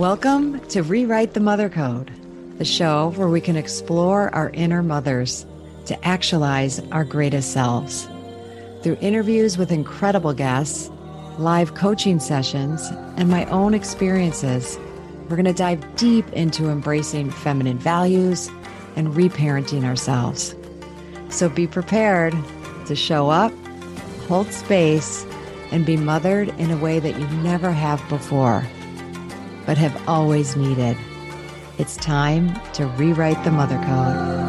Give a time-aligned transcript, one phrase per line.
[0.00, 2.10] Welcome to Rewrite the Mother Code,
[2.56, 5.44] the show where we can explore our inner mothers
[5.84, 8.08] to actualize our greatest selves.
[8.82, 10.90] Through interviews with incredible guests,
[11.36, 14.78] live coaching sessions, and my own experiences,
[15.28, 18.48] we're going to dive deep into embracing feminine values
[18.96, 20.54] and reparenting ourselves.
[21.28, 22.34] So be prepared
[22.86, 23.52] to show up,
[24.28, 25.26] hold space,
[25.70, 28.64] and be mothered in a way that you never have before
[29.66, 30.96] but have always needed.
[31.78, 34.40] It's time to rewrite the mother code.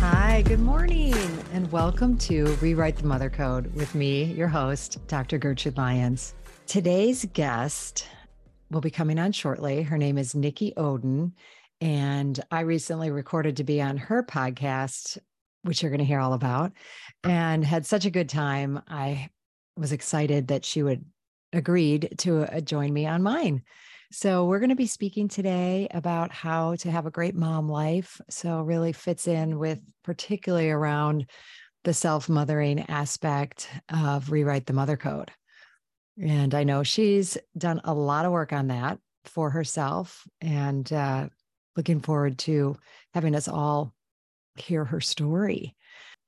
[0.00, 1.14] Hi, good morning,
[1.52, 5.38] and welcome to Rewrite the Mother Code with me, your host, Dr.
[5.38, 6.34] Gertrude Lyons.
[6.66, 8.06] Today's guest
[8.70, 9.82] will be coming on shortly.
[9.82, 11.32] Her name is Nikki Oden,
[11.80, 15.18] and I recently recorded to be on her podcast
[15.66, 16.72] which you're going to hear all about,
[17.28, 18.80] and had such a good time.
[18.88, 19.28] I
[19.76, 21.04] was excited that she would
[21.52, 23.62] agreed to uh, join me on mine.
[24.12, 28.20] So we're going to be speaking today about how to have a great mom life.
[28.30, 31.26] So really fits in with particularly around
[31.84, 35.30] the self-mothering aspect of rewrite the mother code.
[36.20, 41.28] And I know she's done a lot of work on that for herself and uh,
[41.76, 42.76] looking forward to
[43.12, 43.92] having us all
[44.56, 45.74] hear her story.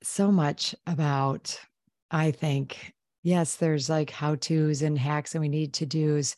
[0.01, 1.59] So much about,
[2.09, 6.35] I think, yes, there's like how to's and hacks and we need to do's.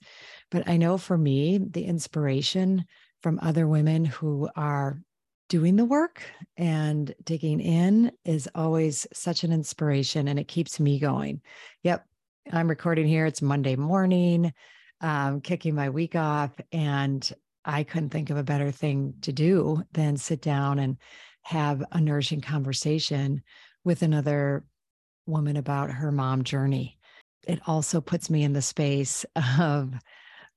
[0.49, 2.85] But I know for me, the inspiration
[3.21, 4.99] from other women who are
[5.47, 6.23] doing the work
[6.57, 11.41] and digging in is always such an inspiration and it keeps me going.
[11.83, 12.05] Yep.
[12.51, 13.25] I'm recording here.
[13.25, 14.53] It's Monday morning,
[15.01, 16.51] um, kicking my week off.
[16.71, 17.31] And
[17.63, 20.97] I couldn't think of a better thing to do than sit down and
[21.43, 23.41] have a nourishing conversation
[23.83, 24.63] with another
[25.25, 26.97] woman about her mom journey.
[27.47, 29.25] It also puts me in the space
[29.59, 29.93] of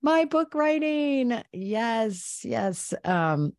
[0.02, 1.42] my book writing.
[1.52, 2.92] Yes, yes.
[3.04, 3.54] Um,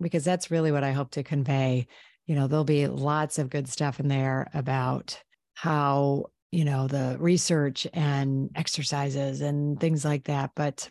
[0.00, 1.86] because that's really what I hope to convey.
[2.26, 5.20] You know, there'll be lots of good stuff in there about
[5.54, 10.52] how, you know, the research and exercises and things like that.
[10.54, 10.88] But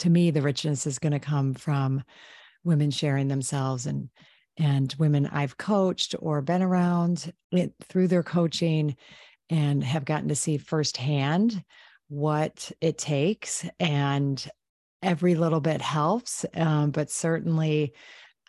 [0.00, 2.02] to me, the richness is going to come from
[2.64, 4.08] women sharing themselves and
[4.58, 8.96] and women I've coached or been around it, through their coaching
[9.48, 11.64] and have gotten to see firsthand
[12.08, 13.66] what it takes.
[13.80, 14.46] And
[15.02, 16.44] every little bit helps.
[16.54, 17.94] Um, but certainly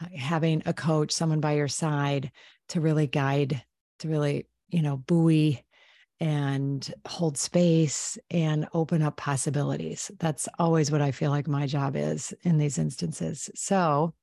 [0.01, 2.31] uh, having a coach, someone by your side
[2.69, 3.63] to really guide,
[3.99, 5.63] to really, you know, buoy
[6.19, 10.11] and hold space and open up possibilities.
[10.19, 13.49] That's always what I feel like my job is in these instances.
[13.55, 14.13] So,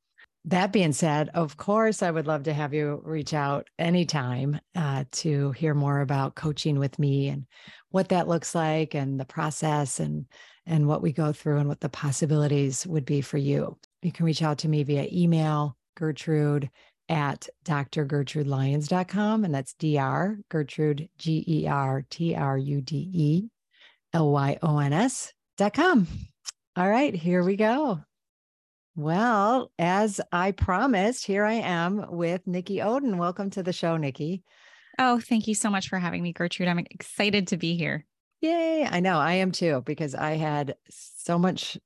[0.46, 5.04] that being said, of course, I would love to have you reach out anytime uh,
[5.12, 7.46] to hear more about coaching with me and
[7.90, 10.26] what that looks like and the process and
[10.64, 13.76] and what we go through and what the possibilities would be for you.
[14.02, 16.70] You can reach out to me via email, Gertrude
[17.08, 19.44] at drgertrudelyons.com.
[19.44, 20.40] And that's Dr.
[20.48, 23.48] Gertrude, G E R T R U D E
[24.12, 26.08] L Y O N S.com.
[26.76, 28.00] All right, here we go.
[28.98, 33.18] Well, as I promised, here I am with Nikki Oden.
[33.18, 34.42] Welcome to the show, Nikki.
[34.98, 36.66] Oh, thank you so much for having me, Gertrude.
[36.66, 38.06] I'm excited to be here.
[38.40, 38.88] Yay.
[38.90, 41.76] I know I am too, because I had so much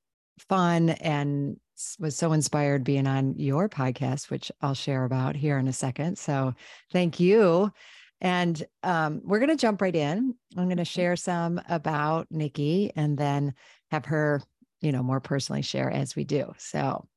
[0.47, 1.59] fun and
[1.99, 6.17] was so inspired being on your podcast, which I'll share about here in a second.
[6.17, 6.53] So
[6.93, 7.73] thank you.
[8.21, 10.33] And um, we're going to jump right in.
[10.55, 13.53] I'm going to share some about Nikki and then
[13.89, 14.41] have her
[14.81, 16.53] you know, more personally share as we do.
[16.57, 17.07] So,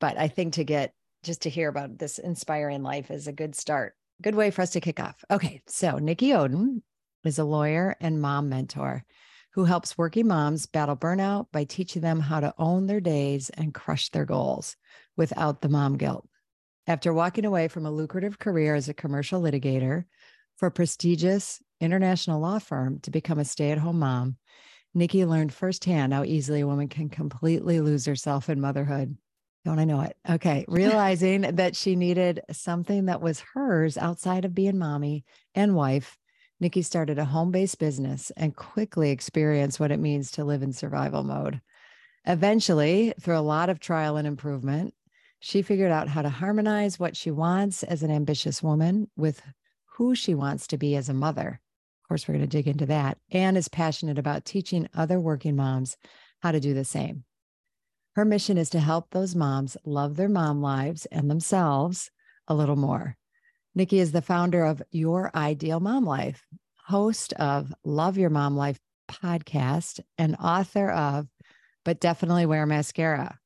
[0.00, 3.54] but I think to get just to hear about this inspiring life is a good
[3.54, 3.94] start.
[4.20, 5.24] Good way for us to kick off.
[5.30, 5.62] Okay.
[5.66, 6.82] So, Nikki Oden
[7.24, 9.04] is a lawyer and mom mentor
[9.52, 13.74] who helps working moms battle burnout by teaching them how to own their days and
[13.74, 14.76] crush their goals
[15.16, 16.26] without the mom guilt.
[16.86, 20.04] After walking away from a lucrative career as a commercial litigator
[20.56, 24.36] for a prestigious international law firm to become a stay at home mom,
[24.94, 29.16] Nikki learned firsthand how easily a woman can completely lose herself in motherhood.
[29.64, 30.16] Don't I know it?
[30.28, 30.64] Okay.
[30.68, 35.24] Realizing that she needed something that was hers outside of being mommy
[35.54, 36.18] and wife,
[36.60, 40.72] Nikki started a home based business and quickly experienced what it means to live in
[40.72, 41.60] survival mode.
[42.26, 44.94] Eventually, through a lot of trial and improvement,
[45.40, 49.42] she figured out how to harmonize what she wants as an ambitious woman with
[49.96, 51.60] who she wants to be as a mother
[52.12, 55.96] course, we're going to dig into that, and is passionate about teaching other working moms
[56.42, 57.24] how to do the same.
[58.16, 62.10] Her mission is to help those moms love their mom lives and themselves
[62.46, 63.16] a little more.
[63.74, 66.44] Nikki is the founder of Your Ideal Mom Life,
[66.84, 68.78] host of Love Your Mom Life
[69.10, 71.26] podcast and author of
[71.82, 73.38] But Definitely Wear Mascara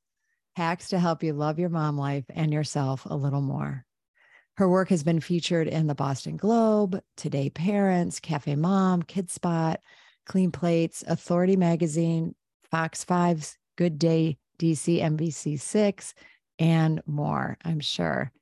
[0.56, 3.85] Hacks to Help You Love Your Mom Life and Yourself a Little More.
[4.56, 9.78] Her work has been featured in the Boston Globe, Today Parents, Cafe Mom, Kid Spot,
[10.24, 12.34] Clean Plates, Authority Magazine,
[12.70, 16.14] Fox 5's Good Day DC, NBC6,
[16.58, 18.32] and more, I'm sure.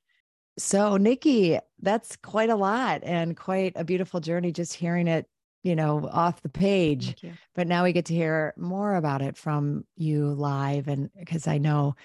[0.56, 5.26] So, Nikki, that's quite a lot and quite a beautiful journey just hearing it,
[5.64, 7.20] you know, off the page.
[7.56, 10.86] But now we get to hear more about it from you live.
[10.86, 11.96] And because I know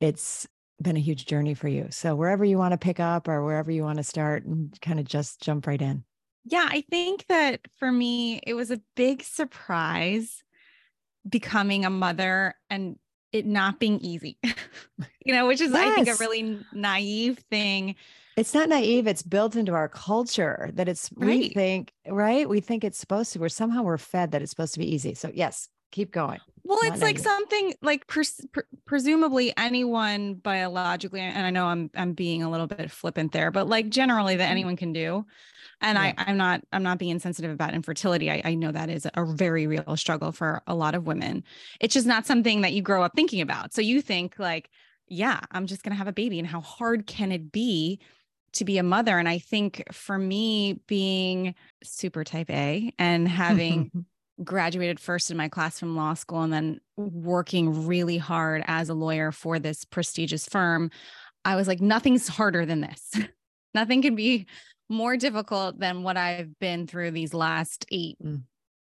[0.00, 0.46] it's
[0.80, 1.88] been a huge journey for you.
[1.90, 4.80] So, wherever you want to pick up or wherever you want to start mm, and
[4.80, 6.04] kind of just jump right in.
[6.44, 10.42] Yeah, I think that for me, it was a big surprise
[11.26, 12.98] becoming a mother and
[13.32, 14.38] it not being easy,
[15.24, 15.92] you know, which is, yes.
[15.92, 17.96] I think, a really naive thing.
[18.36, 19.06] It's not naive.
[19.06, 21.26] It's built into our culture that it's, right.
[21.26, 22.48] we think, right?
[22.48, 25.14] We think it's supposed to, we're somehow we're fed that it's supposed to be easy.
[25.14, 26.40] So, yes, keep going.
[26.64, 32.12] Well, it's like something like pres- pre- presumably anyone biologically, and I know I'm I'm
[32.14, 34.50] being a little bit flippant there, but like generally that mm-hmm.
[34.52, 35.24] anyone can do
[35.80, 36.14] and yeah.
[36.16, 38.30] I, I'm not I'm not being insensitive about infertility.
[38.30, 41.44] I, I know that is a very real struggle for a lot of women.
[41.80, 43.74] It's just not something that you grow up thinking about.
[43.74, 44.70] So you think like,
[45.08, 48.00] yeah, I'm just gonna have a baby, and how hard can it be
[48.52, 49.18] to be a mother?
[49.18, 54.06] And I think for me, being super type A and having
[54.42, 58.94] graduated first in my class from law school and then working really hard as a
[58.94, 60.90] lawyer for this prestigious firm,
[61.44, 63.18] I was like, nothing's harder than this.
[63.74, 64.46] Nothing can be
[64.88, 68.42] more difficult than what I've been through these last eight, mm.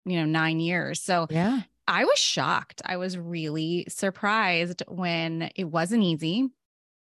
[0.04, 1.02] you know, nine years.
[1.02, 2.82] So yeah, I was shocked.
[2.84, 6.48] I was really surprised when it wasn't easy.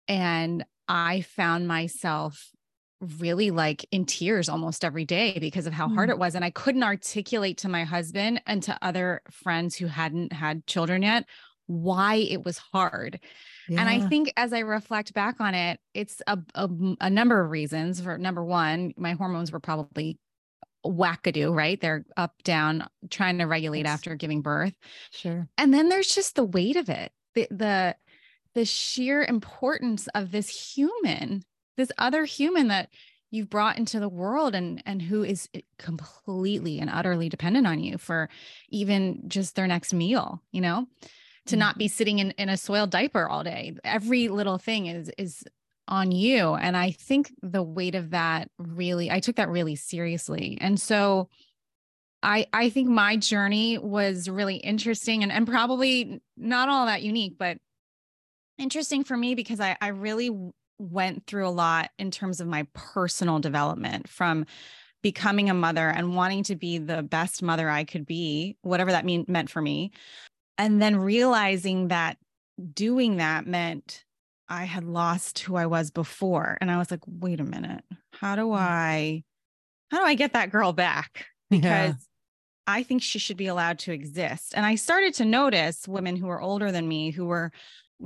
[0.08, 2.52] And I found myself
[3.20, 5.96] really like in tears almost every day because of how mm.
[5.96, 6.36] hard it was.
[6.36, 11.02] And I couldn't articulate to my husband and to other friends who hadn't had children
[11.02, 11.26] yet
[11.68, 13.20] why it was hard.
[13.68, 13.82] Yeah.
[13.82, 16.70] And I think as I reflect back on it, it's a, a,
[17.02, 18.02] a number of reasons.
[18.02, 20.20] For number one, my hormones were probably
[20.86, 21.82] wackadoo, right?
[21.82, 24.74] They're up, down, trying to regulate after giving birth.
[25.12, 25.48] Sure.
[25.58, 27.96] And then there's just the weight of it, the, the,
[28.54, 31.44] the sheer importance of this human,
[31.78, 32.90] this other human that
[33.32, 37.98] you've brought into the world and and who is completely and utterly dependent on you
[37.98, 38.30] for
[38.70, 40.88] even just their next meal, you know?
[41.48, 41.94] to not be mm-hmm.
[41.94, 43.76] sitting in, in a soiled diaper all day.
[43.84, 45.44] Every little thing is is
[45.88, 46.56] on you.
[46.56, 50.58] And I think the weight of that really, I took that really seriously.
[50.60, 51.30] And so
[52.24, 57.38] I I think my journey was really interesting and, and probably not all that unique,
[57.38, 57.58] but
[58.58, 60.32] interesting for me because I, I really
[60.78, 64.46] went through a lot in terms of my personal development from
[65.02, 69.06] becoming a mother and wanting to be the best mother I could be, whatever that
[69.06, 69.92] mean, meant for me,
[70.58, 72.18] and then realizing that
[72.74, 74.04] doing that meant
[74.48, 76.58] I had lost who I was before.
[76.62, 78.58] And I was like, wait a minute, how do mm.
[78.58, 79.24] I,
[79.92, 81.26] how do I get that girl back?
[81.50, 81.94] Because yeah.
[82.68, 84.54] I think she should be allowed to exist.
[84.56, 87.52] And I started to notice women who were older than me who were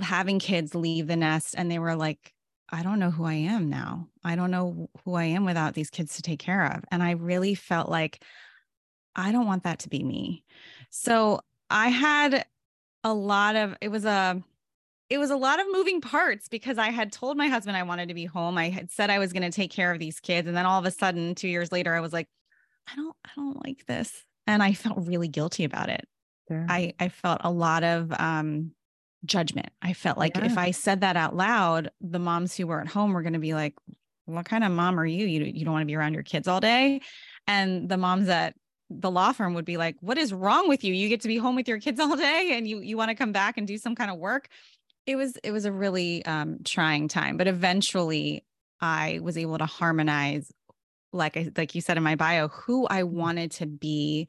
[0.01, 2.33] having kids leave the nest and they were like,
[2.71, 4.07] I don't know who I am now.
[4.23, 6.83] I don't know who I am without these kids to take care of.
[6.91, 8.23] And I really felt like
[9.15, 10.43] I don't want that to be me.
[10.89, 12.45] So I had
[13.03, 14.43] a lot of it was a
[15.09, 18.09] it was a lot of moving parts because I had told my husband I wanted
[18.09, 18.57] to be home.
[18.57, 20.79] I had said I was going to take care of these kids and then all
[20.79, 22.27] of a sudden 2 years later I was like
[22.87, 26.07] I don't I don't like this and I felt really guilty about it.
[26.47, 26.65] Sure.
[26.69, 28.73] I I felt a lot of um
[29.25, 29.69] judgment.
[29.81, 30.45] I felt like yeah.
[30.45, 33.39] if I said that out loud, the moms who were at home were going to
[33.39, 33.73] be like
[34.29, 35.25] what kind of mom are you?
[35.25, 37.01] You you don't want to be around your kids all day.
[37.47, 38.55] And the moms that
[38.89, 40.93] the law firm would be like, what is wrong with you?
[40.93, 43.15] You get to be home with your kids all day and you you want to
[43.15, 44.47] come back and do some kind of work.
[45.05, 48.45] It was it was a really um, trying time, but eventually
[48.79, 50.51] I was able to harmonize,
[51.11, 53.15] like I like you said in my bio, who I mm-hmm.
[53.15, 54.27] wanted to be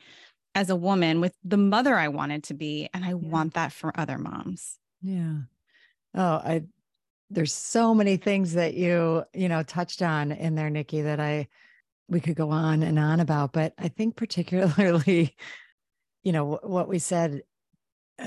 [0.55, 3.15] as a woman with the mother I wanted to be, and I yeah.
[3.15, 4.79] want that for other moms.
[5.03, 5.37] Yeah.
[6.15, 6.63] Oh, I
[7.31, 11.49] there's so many things that you you know touched on in there, Nikki, that I
[12.09, 15.37] we could go on and on about, but I think particularly,
[16.23, 17.43] you know, what we said.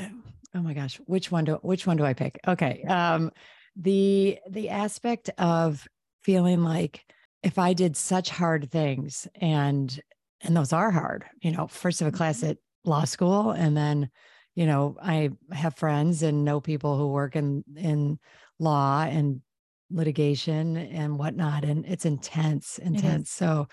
[0.55, 2.39] Oh my gosh, which one do which one do I pick?
[2.47, 3.31] Okay, um,
[3.75, 5.87] the the aspect of
[6.21, 7.03] feeling like
[7.41, 9.99] if I did such hard things and
[10.43, 12.51] and those are hard, you know, first of a class mm-hmm.
[12.51, 14.09] at law school, and then,
[14.55, 18.19] you know, I have friends and know people who work in in
[18.59, 19.41] law and
[19.89, 23.67] litigation and whatnot and it's intense intense so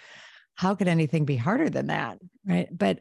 [0.55, 2.19] how could anything be harder than that?
[2.47, 2.69] Right.
[2.71, 2.99] But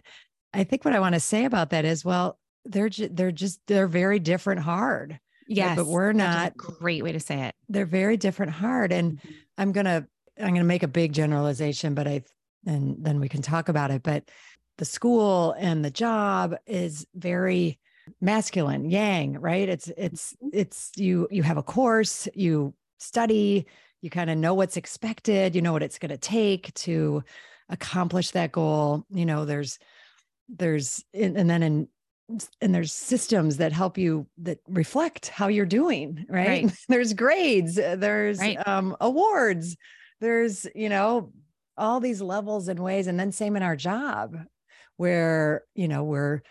[0.54, 3.60] I think what I want to say about that is, well, they're ju- they're just
[3.68, 5.20] they're very different hard.
[5.52, 5.76] Yes.
[5.76, 7.56] but we're not great way to say it.
[7.70, 9.34] they're very different hard and Mhm.
[9.58, 10.08] i'm gonna
[10.38, 12.22] i'm gonna make a big generalization but i
[12.66, 14.30] and then we can talk about it but
[14.78, 17.80] the school and the job is very
[18.22, 23.66] masculine yang right it's it's it's you you have a course you study
[24.02, 27.24] you kind of know what's expected you know what it's going to take to
[27.70, 29.78] accomplish that goal you know there's
[30.50, 31.88] there's and, and then in
[32.62, 36.72] and there's systems that help you that reflect how you're doing right, Right.
[36.90, 38.68] there's grades there's Right.
[38.68, 39.78] um awards
[40.22, 41.32] there's you know
[41.80, 44.38] all these levels and ways and then same in our job
[44.98, 46.42] where you know we're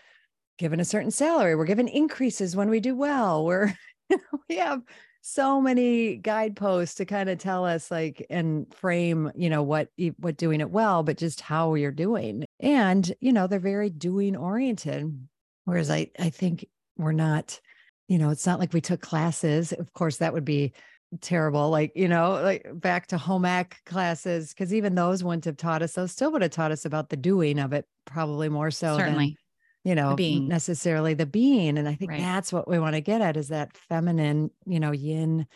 [0.57, 3.73] given a certain salary we're given increases when we do well we're
[4.49, 4.81] we have
[5.21, 10.37] so many guideposts to kind of tell us like and frame you know what what
[10.37, 12.45] doing it well but just how you're doing.
[12.59, 15.27] And you know they're very doing oriented
[15.65, 16.65] whereas i i think
[16.97, 17.59] we're not
[18.07, 19.73] you know it's not like we took classes.
[19.73, 20.73] Of course that would be
[21.21, 25.57] terrible like you know like back to home ec classes because even those wouldn't have
[25.57, 28.69] taught us those still would have taught us about the doing of it probably more
[28.69, 29.37] so than Certainly.
[29.83, 30.47] you know being.
[30.47, 32.19] necessarily the being and i think Right.
[32.21, 35.47] that's what we want to get at is that feminine you know yin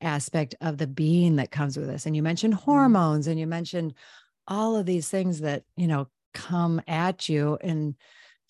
[0.00, 2.70] aspect of the being that comes with us and you mentioned Mm-hmm.
[2.70, 3.94] hormones and you mentioned
[4.46, 7.96] all of these things that you know come at you in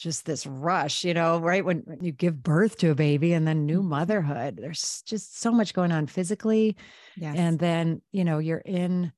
[0.00, 3.46] just this rush you know right when, when you give birth to a baby and
[3.46, 3.88] then new Mhm.
[3.88, 6.76] motherhood there's just so much going on physically
[7.16, 7.36] Yes.
[7.36, 9.12] and then you know you're in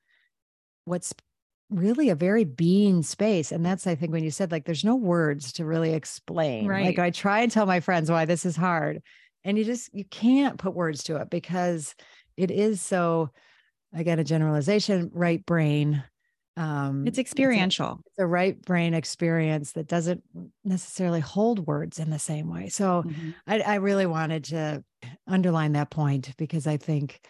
[0.84, 1.14] what's
[1.70, 4.96] really a very being space and that's i think when you said like there's no
[4.96, 6.84] words to really explain Right.
[6.84, 9.02] like i try and tell my friends why this is hard
[9.44, 11.94] and you just you can't put words to it because
[12.36, 13.30] it is so
[13.94, 16.04] again a generalization right brain
[16.56, 18.02] um it's experiential.
[18.06, 20.22] it's a right brain experience that doesn't
[20.64, 23.34] necessarily hold words in the same way so Mhm.
[23.46, 24.84] I, I really wanted to
[25.26, 27.26] underline that point because I think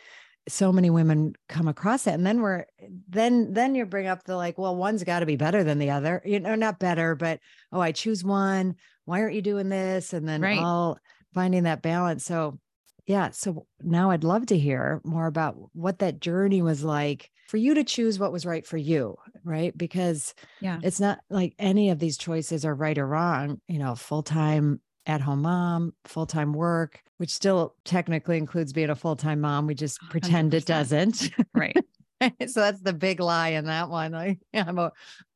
[0.49, 2.67] so many women come across it and then we're
[3.09, 5.91] then then you bring up the like well one's got to be better than the
[5.91, 7.39] other you know not better but
[7.71, 8.75] oh i choose one
[9.05, 10.59] why aren't you doing this and then Right.
[10.59, 10.99] all
[11.33, 12.59] finding that balance so
[13.07, 17.57] yeah so now i'd love to hear more about what that journey was like for
[17.57, 20.79] you to choose what was right for you right because Yeah.
[20.83, 25.21] it's not like any of these choices are right or wrong you know full-time at
[25.21, 30.55] home mom full-time work which still technically includes being a full-time mom we just pretend
[30.55, 30.67] it 100%.
[30.67, 31.77] doesn't Right.
[32.47, 34.93] so that's the big lie in that one like yeah, i'm a,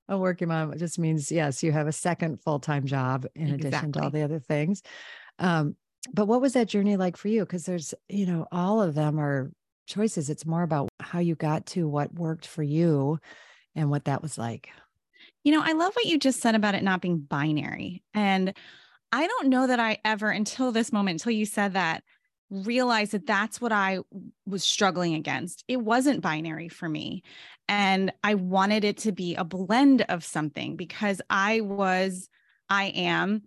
[0.09, 3.91] a working mom it just means yes you have a second full-time job in addition
[3.93, 4.83] to all the other things
[5.41, 5.75] um
[6.13, 9.19] but what was that journey like for you because there's you know all of them
[9.19, 9.51] are
[9.87, 13.19] choices it's more about how you got to what worked for you
[13.75, 14.69] and what that was like
[15.45, 18.03] You know, I love what you just said about it not being binary.
[18.15, 18.53] And
[19.13, 22.03] I don't know that I ever, until this moment, until you said that,
[22.51, 24.01] realized that that's what I
[24.47, 25.65] was struggling against.
[25.69, 27.23] It wasn't binary for me.
[27.69, 32.29] And I wanted it to be a blend of something because I was,
[32.69, 33.43] I am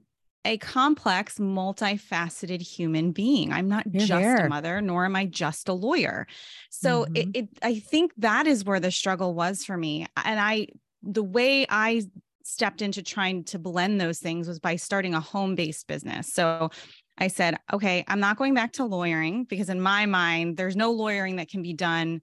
[0.49, 3.53] a complex, multifaceted human being.
[3.53, 4.45] I'm not You're just there.
[4.45, 6.27] a mother, nor am I just a lawyer.
[6.71, 7.35] So it, Mhm.
[7.35, 10.07] it, I think that is where the struggle was for me.
[10.17, 10.67] And I,
[11.03, 12.01] the way I
[12.43, 16.33] stepped into trying to blend those things was by starting a home based business.
[16.33, 16.71] So
[17.19, 20.91] I said, okay, I'm not going back to lawyering because in my mind, there's no
[20.91, 22.21] lawyering that can be done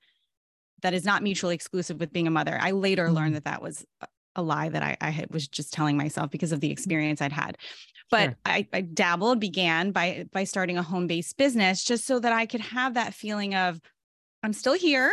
[0.82, 2.58] that is not mutually exclusive with being a mother.
[2.60, 3.14] I later Mhm.
[3.14, 3.86] learned that that was
[4.36, 7.32] a- lie that I, I had, was just telling myself because of the experience I'd
[7.32, 7.58] had.
[8.10, 8.36] But Sure.
[8.46, 12.46] I, I dabbled, began by by starting a home based business just so that I
[12.46, 13.80] could have that feeling of
[14.44, 15.10] I'm still here.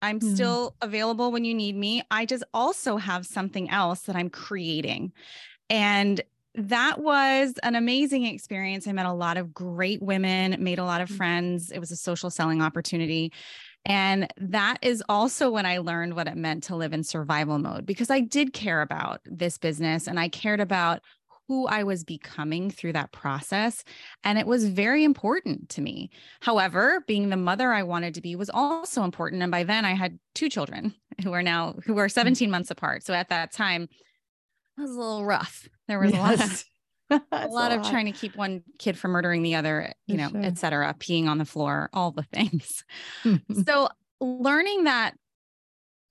[0.00, 0.34] I'm Mhm.
[0.34, 2.02] still available when you need me.
[2.10, 5.12] I just also have something else that I'm creating.
[5.68, 6.22] And
[6.54, 8.88] that was an amazing experience.
[8.88, 11.16] I met a lot of great women, made a lot of Mm.
[11.16, 11.70] friends.
[11.70, 13.32] It was a social selling opportunity.
[13.86, 17.86] And that is also when I learned what it meant to live in survival mode
[17.86, 21.00] because I did care about this business and I cared about
[21.48, 23.82] who I was becoming through that process.
[24.22, 26.10] And it was very important to me.
[26.40, 29.42] However, being the mother I wanted to be was also important.
[29.42, 30.94] And by then I had two children
[31.24, 32.12] who are now who are mm.
[32.12, 33.02] 17 months apart.
[33.02, 33.88] So at that time,
[34.78, 35.68] it was a little rough.
[35.88, 36.64] There was a lot of
[37.32, 40.28] A lot of trying to keep one kid from murdering the other, you For know,
[40.30, 40.42] sure.
[40.42, 42.84] et cetera, peeing on the floor, all the things.
[43.66, 43.88] so
[44.20, 45.14] learning that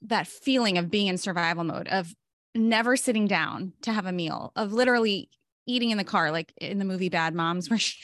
[0.03, 2.13] that feeling of being in survival mode, of
[2.56, 5.29] never sitting down to have a meal, of literally
[5.65, 7.98] eating in the car, like in the movie Bad Moms, where she,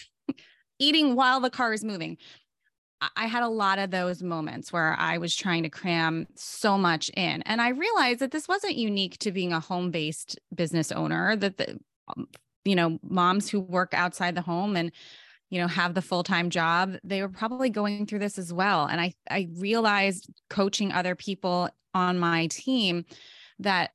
[0.80, 2.18] eating while the car is moving.
[3.16, 7.10] I had a lot of those moments where I was trying to cram so much
[7.10, 7.42] in.
[7.44, 11.58] And I realized that this wasn't unique to being a home based business owner, that
[11.58, 12.28] the, um,
[12.66, 14.92] you know, moms who work outside the home and,
[15.50, 18.88] you know, have the full time job, they were probably going through this as well.
[18.88, 23.06] And I, I realized coaching other people on my team
[23.60, 23.92] that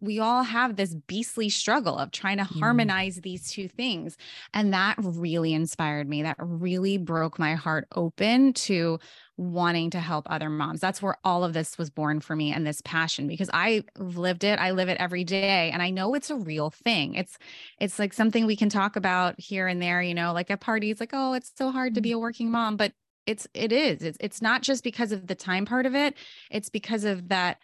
[0.00, 2.58] we all have this beastly struggle of trying to mm.
[2.58, 4.16] harmonize these two things.
[4.52, 6.22] And that really inspired me.
[6.22, 8.98] That really broke my heart open to
[9.38, 10.80] wanting to help other moms.
[10.80, 14.44] That's where all of this was born for me and this passion because I lived
[14.44, 14.58] it.
[14.58, 17.14] I live it every day and I know it's a real thing.
[17.14, 17.38] It's
[17.80, 21.00] it's like something we can talk about here and there, you know, like at parties
[21.00, 22.14] like, "Oh, it's so hard to be mm.
[22.14, 22.92] a working mom." But
[23.26, 24.02] it's it is.
[24.02, 26.14] It's it's not just because of the time part of it.
[26.50, 27.58] It's because of that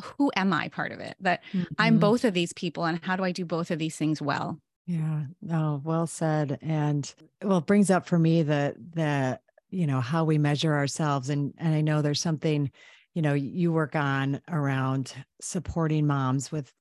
[0.00, 1.16] who am I part of it?
[1.20, 1.64] That mm-hmm.
[1.78, 4.58] I'm both of these people and how do I do both of these things well?
[4.86, 5.24] Yeah.
[5.40, 6.58] No, well said.
[6.60, 9.38] And well, it brings up for me the the,
[9.70, 11.30] you know, how we measure ourselves.
[11.30, 12.70] And and I know there's something,
[13.14, 16.72] you know, you work on around supporting moms with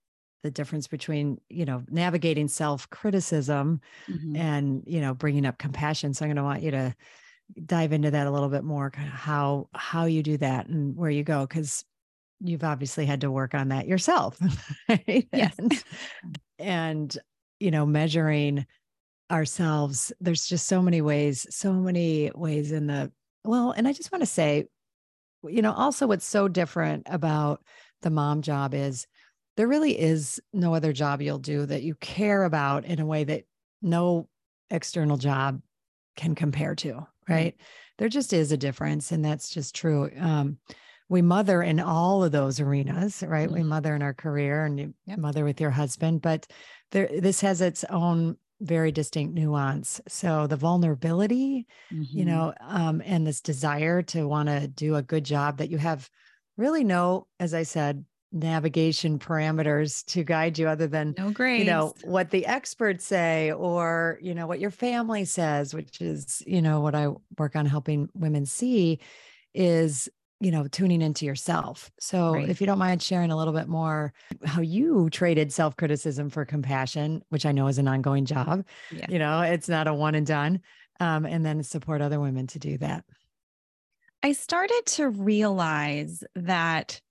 [0.43, 4.35] the difference between you know navigating self-criticism mm-hmm.
[4.35, 6.95] and you know bringing up compassion so i'm going to want you to
[7.65, 10.95] dive into that a little bit more kind of how how you do that and
[10.95, 11.85] where you go because
[12.43, 14.37] you've obviously had to work on that yourself.
[14.89, 15.27] Right?
[15.31, 15.55] Yes.
[15.57, 15.83] And,
[16.59, 17.17] and,
[17.59, 18.65] you know, measuring
[19.31, 23.11] ourselves, there's just so many ways, so many ways in the,
[23.45, 24.65] well, and I just want to say,
[25.43, 27.63] you know, also what's so different about
[28.01, 29.07] the mom job is
[29.57, 33.23] there really is no other job you'll do that you care about in a way
[33.23, 33.43] that
[33.81, 34.27] no
[34.69, 35.61] external job
[36.15, 37.53] can compare to, right?
[37.55, 37.63] Mm-hmm.
[37.97, 39.11] There just is a difference.
[39.11, 40.09] And that's just true.
[40.19, 40.57] Um,
[41.11, 43.47] we mother in all of those arenas, right?
[43.47, 43.55] Mm-hmm.
[43.55, 45.17] We mother in our career and you yep.
[45.19, 46.47] mother with your husband, but
[46.91, 49.99] there this has its own very distinct nuance.
[50.07, 52.17] So the vulnerability, mm-hmm.
[52.17, 55.77] you know, um, and this desire to want to do a good job that you
[55.79, 56.09] have
[56.55, 61.65] really no, as I said, navigation parameters to guide you other than no grades.
[61.65, 66.41] you know what the experts say or you know what your family says which is
[66.47, 68.99] you know what i work on helping women see
[69.53, 70.07] is
[70.41, 71.91] you know, tuning into yourself.
[71.99, 72.49] So, right.
[72.49, 74.11] if you don't mind sharing a little bit more
[74.43, 79.05] how you traded self criticism for compassion, which I know is an ongoing job, yeah.
[79.07, 80.61] you know, it's not a one and done,
[80.99, 83.05] um, and then support other women to do that.
[84.23, 87.01] I started to realize that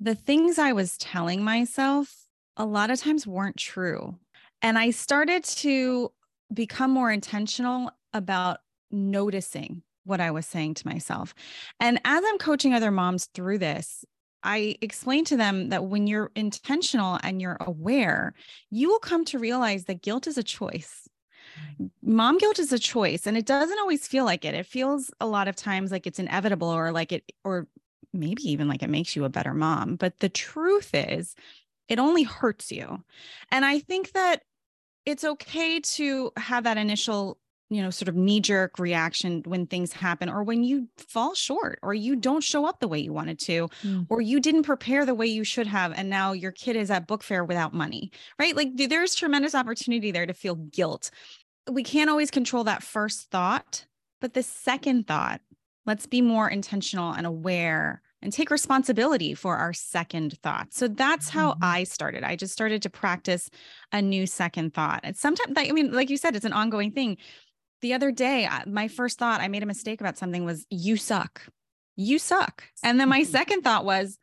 [0.00, 2.14] the things I was telling myself
[2.56, 4.18] a lot of times weren't true.
[4.62, 6.10] And I started to
[6.52, 11.34] become more intentional about noticing what I was saying to myself.
[11.80, 14.04] And as I'm coaching other moms through this,
[14.42, 18.32] I explain to them that when you're intentional and you're aware,
[18.70, 21.08] you will come to realize that guilt is a choice.
[21.80, 22.14] Mm-hmm.
[22.14, 24.54] Mom guilt is a choice and it doesn't always feel like it.
[24.54, 27.66] It feels a lot of times like it's inevitable or like it, or
[28.12, 29.96] maybe even like it makes you a better mom.
[29.96, 31.34] But the truth is,
[31.88, 33.02] it only hurts you.
[33.50, 34.42] And I think that
[35.04, 37.38] it's okay to have that initial
[37.68, 41.78] you know, sort of knee jerk reaction when things happen or when you fall short
[41.82, 44.06] or you don't show up the way you wanted to mm.
[44.08, 47.08] or you didn't prepare the way you should have and now your kid is at
[47.08, 48.54] book fair without money, right?
[48.54, 51.10] Like there's tremendous opportunity there to feel guilt.
[51.68, 53.84] We can't always control that first thought,
[54.20, 55.40] but the second thought,
[55.86, 60.72] let's be more intentional and aware and take responsibility for our second thought.
[60.72, 61.64] So that's how mm-hmm.
[61.64, 62.24] I started.
[62.24, 63.50] I just started to practice
[63.92, 65.00] a new second thought.
[65.04, 67.18] And sometimes, I mean, like you said, it's an ongoing thing
[67.86, 71.42] the other day, my first thought, I made a mistake about something was, you suck.
[71.94, 72.64] You suck.
[72.82, 74.18] And then my second thought was,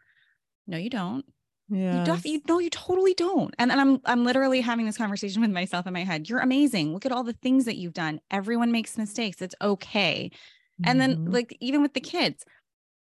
[0.67, 1.23] no, you don't.
[1.69, 1.99] Yeah.
[1.99, 3.55] You, def- you no, you totally don't.
[3.57, 6.27] And, then I'm I'm literally having this conversation with myself in my head.
[6.27, 6.93] You're amazing.
[6.93, 8.19] Look at all the things that you've done.
[8.29, 9.41] Everyone makes mistakes.
[9.41, 10.29] It's okay.
[10.29, 10.89] Mm-hmm.
[10.89, 11.31] And then mm-hmm.
[11.31, 12.43] like even with the kids,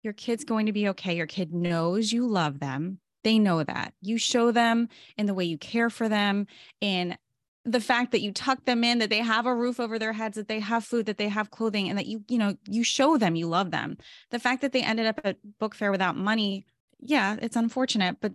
[0.02, 1.16] your kid's going to be okay.
[1.16, 3.00] Your kid knows you love them.
[3.24, 3.94] They know that.
[4.02, 6.46] You show them in the way you care for them,
[6.80, 7.16] in
[7.64, 10.36] the fact that you tuck them in that they have a roof over their heads
[10.36, 13.18] that they have food that they have clothing and that you you know you show
[13.18, 13.96] them you love them
[14.30, 16.64] the fact that they ended up at book fair without money
[17.00, 18.32] yeah it's unfortunate but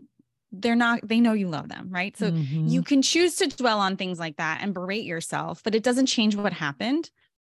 [0.51, 2.67] they're not they know you love them right so mm-hmm.
[2.67, 6.05] you can choose to dwell on things like that and berate yourself but it doesn't
[6.05, 7.09] change what happened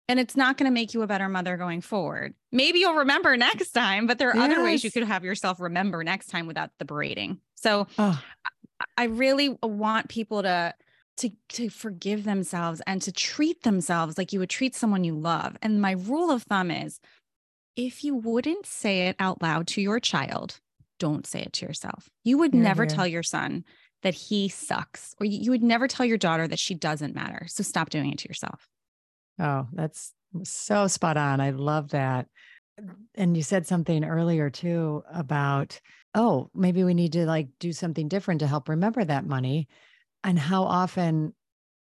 [0.08, 3.36] and it's not going to make you a better mother going forward maybe you'll remember
[3.36, 4.50] next time but there are yes.
[4.50, 8.20] other ways you could have yourself remember next time without the berating so oh.
[8.96, 10.74] i really want people to
[11.20, 15.56] to to forgive themselves and to treat themselves like you would treat someone you love.
[15.62, 17.00] And my rule of thumb is
[17.76, 20.60] if you wouldn't say it out loud to your child,
[20.98, 22.08] don't say it to yourself.
[22.24, 22.90] You would never here.
[22.90, 23.64] tell your son
[24.02, 27.46] that he sucks or you would never tell your daughter that she doesn't matter.
[27.48, 28.68] So stop doing it to yourself.
[29.38, 31.40] Oh, that's So spot on.
[31.40, 32.26] I love that.
[33.14, 35.80] And you said something earlier too about,
[36.14, 39.68] oh, maybe we need to like do something different to help remember that money.
[40.24, 41.34] And how often,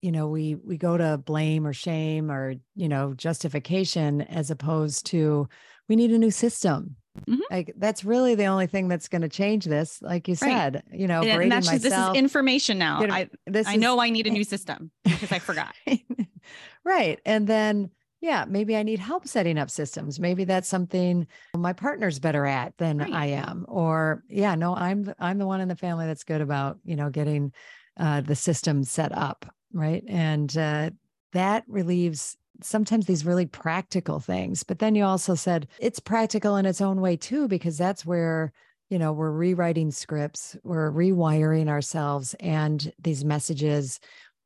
[0.03, 5.07] you know, we we go to blame or shame or, you know, justification as opposed
[5.07, 5.49] to
[5.89, 6.97] we need a new system.
[7.27, 7.41] Mm-hmm.
[7.51, 10.01] Like that's really the only thing that's going to change this.
[10.03, 11.01] Like you said, right.
[11.01, 13.01] you know, and that's just, this is information now.
[13.01, 15.75] You know, I this I is, know I need a new system because I forgot.
[16.85, 17.19] right.
[17.25, 20.19] And then yeah, maybe I need help setting up systems.
[20.19, 23.13] Maybe that's something my partner's better at than right.
[23.13, 23.67] I am.
[23.69, 27.11] Or yeah, no, I'm I'm the one in the family that's good about, you know,
[27.11, 27.53] getting
[27.99, 30.05] uh, the system set up, right?
[30.09, 30.91] And uh,
[31.33, 34.63] that relieves sometimes these really practical things.
[34.63, 38.53] But then you also said it's practical in its own way too, because that's where,
[38.89, 44.01] you know, we're rewriting scripts, we're rewiring ourselves and these messages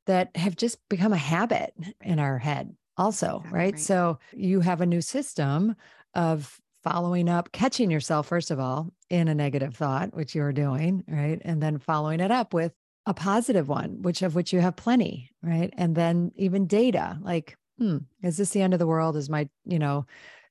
[0.07, 3.73] that have just become a habit in our head, also, exactly right?
[3.75, 3.81] right?
[3.81, 5.77] So you have a new system
[6.15, 11.05] of following up, catching yourself, first of all, in a negative thought, which you're doing,
[11.07, 11.41] right?
[11.45, 12.73] And then following it up with
[13.11, 15.73] a positive one, which of which you have plenty, right?
[15.77, 19.17] And then even data, like hmm, is this the end of the world?
[19.17, 20.07] Is my, you know,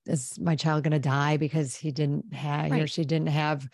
[0.05, 2.81] is my child going to die because he didn't have, right.
[2.81, 3.69] or she didn't have,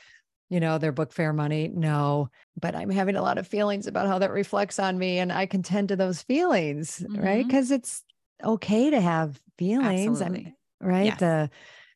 [0.50, 1.72] you know, their book fair money?
[1.74, 5.20] No, but I'm having a lot of feelings about how that reflects on me.
[5.20, 7.24] And I can tend to those feelings, mm-hmm.
[7.24, 7.48] right?
[7.48, 8.04] Because it's
[8.44, 10.20] okay to have feelings.
[10.20, 11.06] And, right.
[11.06, 11.20] Yes.
[11.20, 11.50] The,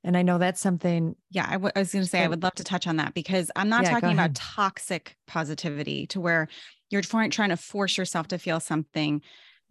[0.06, 1.17] and I know that's something.
[1.30, 3.13] Yeah, I, w- I was going to say, I would love to touch on that
[3.13, 6.47] because I'm not yeah, talking about toxic positivity to where
[6.89, 9.21] you're trying, to force yourself to feel something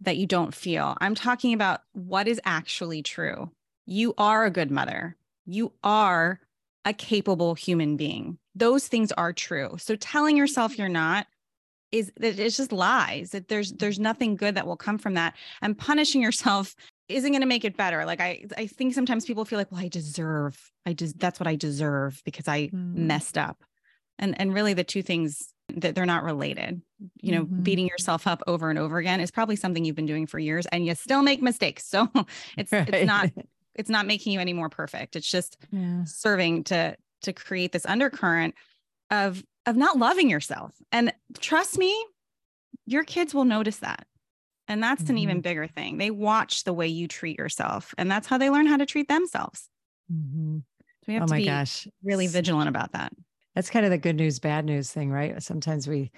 [0.01, 0.95] that you don't feel.
[1.01, 3.51] I'm talking about what is actually true.
[3.85, 5.15] You are a good mother.
[5.45, 6.39] You are
[6.85, 8.37] a capable human being.
[8.55, 9.75] Those things are true.
[9.77, 11.27] So telling yourself you're not
[11.91, 15.35] is that it's just lies that there's there's nothing good that will come from that
[15.61, 16.75] and punishing yourself
[17.07, 19.81] isn't going to make it better like i i think sometimes people feel like well
[19.81, 22.93] i deserve i just that's what i deserve because i mm.
[22.93, 23.63] messed up
[24.19, 26.81] and and really the two things that they're not related.
[27.21, 27.61] You know, mm-hmm.
[27.61, 30.65] beating yourself up over and over again is probably something you've been doing for years
[30.67, 31.85] and you still make mistakes.
[31.85, 32.09] So
[32.57, 32.89] it's right.
[32.89, 33.29] it's not
[33.75, 35.15] it's not making you any more perfect.
[35.15, 36.03] It's just yeah.
[36.05, 38.55] serving to to create this undercurrent
[39.11, 40.73] of of not loving yourself.
[40.91, 42.05] And trust me,
[42.85, 44.05] your kids will notice that.
[44.67, 45.11] And that's mm-hmm.
[45.11, 45.41] an even mm-hmm.
[45.41, 45.97] bigger thing.
[45.97, 49.07] They watch the way you treat yourself, and that's how they learn how to treat
[49.07, 49.67] themselves.
[50.11, 50.57] Mm-hmm.
[50.59, 51.87] So we have oh to be gosh.
[52.03, 53.13] really vigilant about that
[53.59, 55.43] that's kind of the good news, bad news thing, right?
[55.43, 56.13] Sometimes we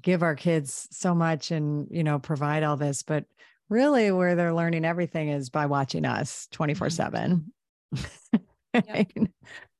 [0.00, 3.24] give our kids so much and, you know, provide all this, but
[3.68, 6.54] really where they're learning everything is by watching us mm-hmm.
[6.56, 7.52] 24 seven.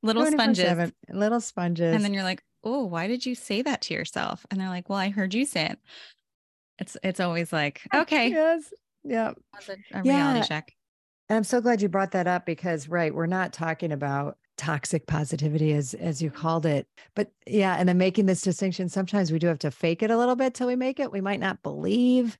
[0.03, 1.95] Little sponges, little sponges.
[1.95, 4.45] And then you're like, oh, why did you say that to yourself?
[4.51, 5.79] And they're like, well, I heard you say it.
[6.79, 8.27] It's, it's always like, okay.
[8.27, 8.73] Yes.
[9.05, 9.31] Yeah.
[9.69, 10.45] A, a reality yeah.
[10.45, 10.73] check.
[11.29, 15.05] And I'm so glad you brought that up because, right, we're not talking about toxic
[15.07, 19.39] positivity as as you called it but yeah and then making this distinction sometimes we
[19.39, 21.61] do have to fake it a little bit till we make it we might not
[21.61, 22.37] believe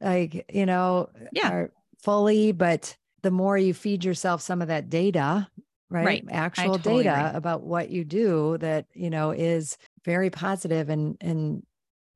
[0.00, 1.66] like you know yeah
[2.02, 5.48] fully but the more you feed yourself some of that data
[5.90, 6.24] right, right.
[6.30, 7.36] actual totally data agree.
[7.36, 11.62] about what you do that you know is very positive and and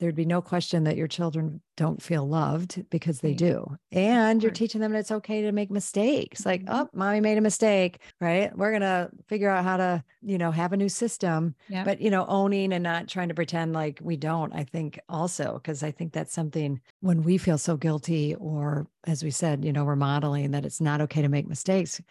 [0.03, 3.65] there'd be no question that your children don't feel loved because they do.
[3.93, 6.45] And you're teaching them that it's okay to make mistakes.
[6.45, 6.75] Like, mm-hmm.
[6.75, 8.51] oh, mommy made a mistake, right?
[8.59, 11.55] We're going to figure out how to, you know, have a new system.
[11.69, 11.85] Yep.
[11.85, 15.55] But, you know, owning and not trying to pretend like we don't, I think also,
[15.55, 19.73] because I think that's something when we feel so guilty, or as we said, you
[19.73, 22.03] know, we're modeling that it's not okay to make mistakes.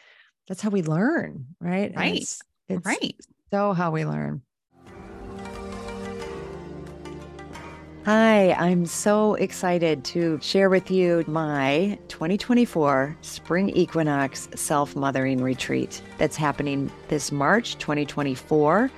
[0.48, 1.92] That's how we learn, right?
[1.94, 2.22] Right.
[2.22, 3.18] It's, it's right.
[3.52, 4.44] So how we learn.
[8.06, 16.02] Hi, I'm so excited to share with you my 2024 Spring Equinox Self Mothering Retreat
[16.18, 18.90] that's happening this March 2024.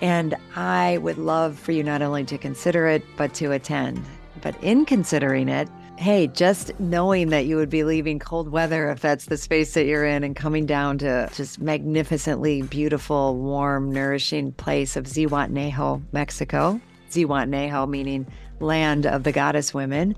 [0.00, 4.04] And I would love for you not only to consider it, but to attend.
[4.40, 8.98] But in considering it, hey, just knowing that you would be leaving cold weather if
[8.98, 14.50] that's the space that you're in and coming down to just magnificently beautiful, warm, nourishing
[14.50, 16.80] place of Zihuatanejo, Mexico,
[17.12, 18.26] Zihuatanejo, meaning
[18.60, 20.16] land of the goddess women,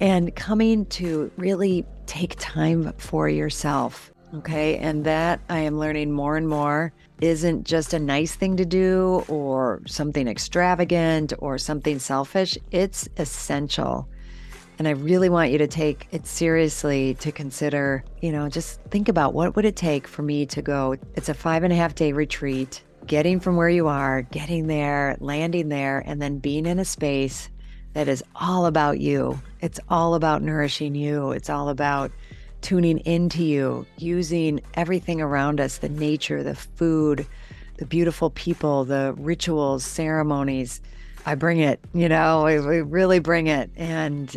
[0.00, 4.12] and coming to really take time for yourself.
[4.34, 4.78] Okay.
[4.78, 9.24] And that I am learning more and more isn't just a nice thing to do
[9.28, 12.56] or something extravagant or something selfish.
[12.70, 14.08] It's essential.
[14.78, 19.08] And I really want you to take it seriously to consider, you know, just think
[19.08, 20.96] about what would it take for me to go.
[21.14, 25.16] It's a five and a half day retreat getting from where you are, getting there,
[25.20, 27.48] landing there, and then being in a space
[27.94, 29.40] that is all about you.
[29.60, 31.32] It's all about nourishing you.
[31.32, 32.10] It's all about
[32.62, 37.26] tuning into you, using everything around us the nature, the food,
[37.78, 40.80] the beautiful people, the rituals, ceremonies.
[41.26, 43.70] I bring it, you know, we, we really bring it.
[43.76, 44.36] And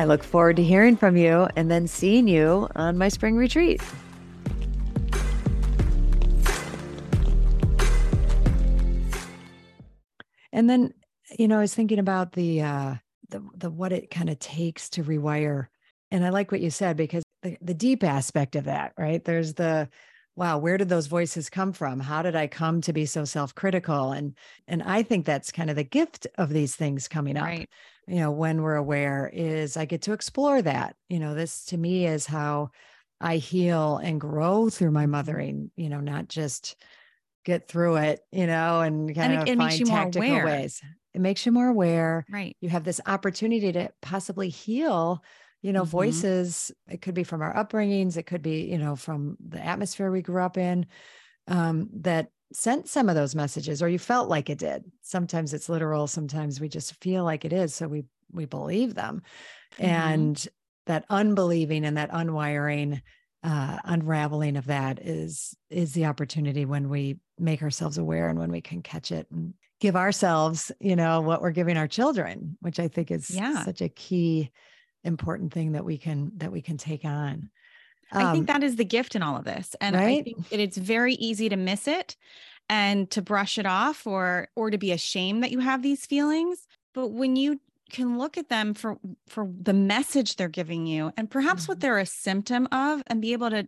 [0.00, 3.82] I look forward to hearing from you and then seeing you on my spring retreat.
[10.54, 10.94] And then,
[11.38, 12.94] you know, I was thinking about the uh
[13.28, 15.66] the the what it kind of takes to rewire.
[16.10, 19.22] And I like what you said because the, the deep aspect of that, right?
[19.22, 19.90] There's the
[20.34, 22.00] wow, where did those voices come from?
[22.00, 24.12] How did I come to be so self-critical?
[24.12, 24.34] And
[24.66, 27.44] and I think that's kind of the gift of these things coming up.
[27.44, 27.68] Right.
[28.10, 30.96] You know, when we're aware is I get to explore that.
[31.08, 32.70] You know, this to me is how
[33.20, 36.76] I heal and grow through my mothering, you know, not just
[37.44, 40.02] get through it, you know, and kind and of it, it find makes you more
[40.02, 40.42] tactical aware.
[40.42, 40.82] ways.
[41.14, 42.26] It makes you more aware.
[42.28, 42.56] Right.
[42.60, 45.22] You have this opportunity to possibly heal,
[45.62, 45.84] you know, Mhm.
[45.84, 46.70] voices.
[46.88, 50.22] It could be from our upbringings, it could be, you know, from the atmosphere we
[50.22, 50.86] grew up in
[51.48, 54.84] um, that sent some of those messages, or you felt like it did.
[55.02, 57.74] Sometimes it's literal, sometimes we just feel like it is.
[57.74, 59.22] So we we believe them.
[59.78, 59.84] Mhm.
[59.84, 60.48] And
[60.86, 63.00] that unbelieving and that unwiring
[63.42, 68.50] uh, unraveling of that is is the opportunity when we make ourselves aware and when
[68.50, 72.78] we can catch it and give ourselves you know what we're giving our children which
[72.78, 73.64] i think is Yeah.
[73.64, 74.50] such a key
[75.04, 77.50] important thing that we can that we can take on
[78.12, 79.76] I Um, think that is the gift in all of this.
[79.80, 82.16] And I think that it's very easy to miss it
[82.68, 86.66] and to brush it off or or to be ashamed that you have these feelings.
[86.94, 91.30] But when you can look at them for for the message they're giving you and
[91.30, 91.80] perhaps what Mhm.
[91.80, 93.66] they're a symptom of and be able to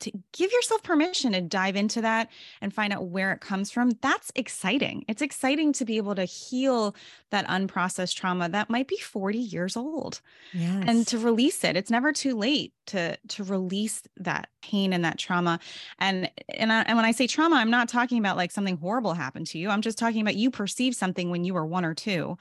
[0.00, 2.28] to give yourself permission to dive into that
[2.60, 5.04] and find out where it comes from that's exciting.
[5.08, 6.94] It's exciting to be able to heal
[7.30, 10.20] that unprocessed trauma that might be 40 years old
[10.52, 10.84] yes.
[10.86, 11.76] and to release it.
[11.76, 15.60] It's never too late to to release that pain and that trauma.
[15.98, 19.14] And and, I, and when i say trauma i'm not talking about like something horrible
[19.14, 19.68] happened to you.
[19.70, 22.36] I'm just talking about you perceived something when you were one or two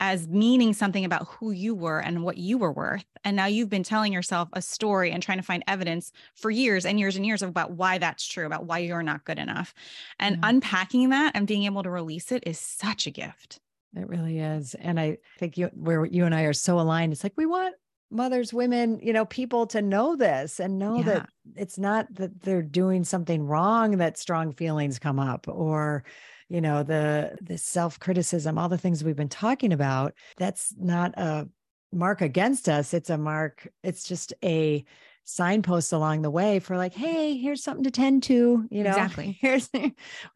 [0.00, 3.70] as meaning something about who you were and what you were worth and now you've
[3.70, 7.24] been telling yourself a story and trying to find evidence for years and years and
[7.26, 9.74] years about why that's true about why you're not good enough
[10.18, 10.42] and Yeah.
[10.42, 13.60] unpacking that and being able to release it is such a gift
[13.94, 14.74] It really is.
[14.74, 17.12] And I think you where you and I are so aligned.
[17.12, 17.74] It's like we want
[18.10, 21.24] mothers, women, you know, people to know this and know that
[21.56, 26.04] it's not that they're doing something wrong that strong feelings come up or
[26.48, 31.48] you know the the self-criticism all the things we've been talking about that's not a
[31.92, 34.84] mark against us it's a mark it's just a
[35.28, 39.36] signpost along the way for like hey here's something to tend to you know Exactly.
[39.40, 39.82] here's we're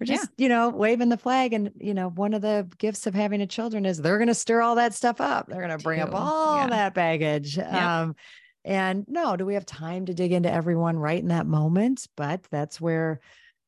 [0.00, 0.16] Yeah.
[0.16, 3.40] just you know waving the flag and you know one of the gifts of having
[3.40, 6.00] a children is they're going to stir all that stuff up they're going to bring
[6.00, 6.66] up all Yeah.
[6.70, 8.16] that baggage um
[8.64, 12.42] and no do we have time to dig into everyone right in that moment but
[12.50, 13.20] that's where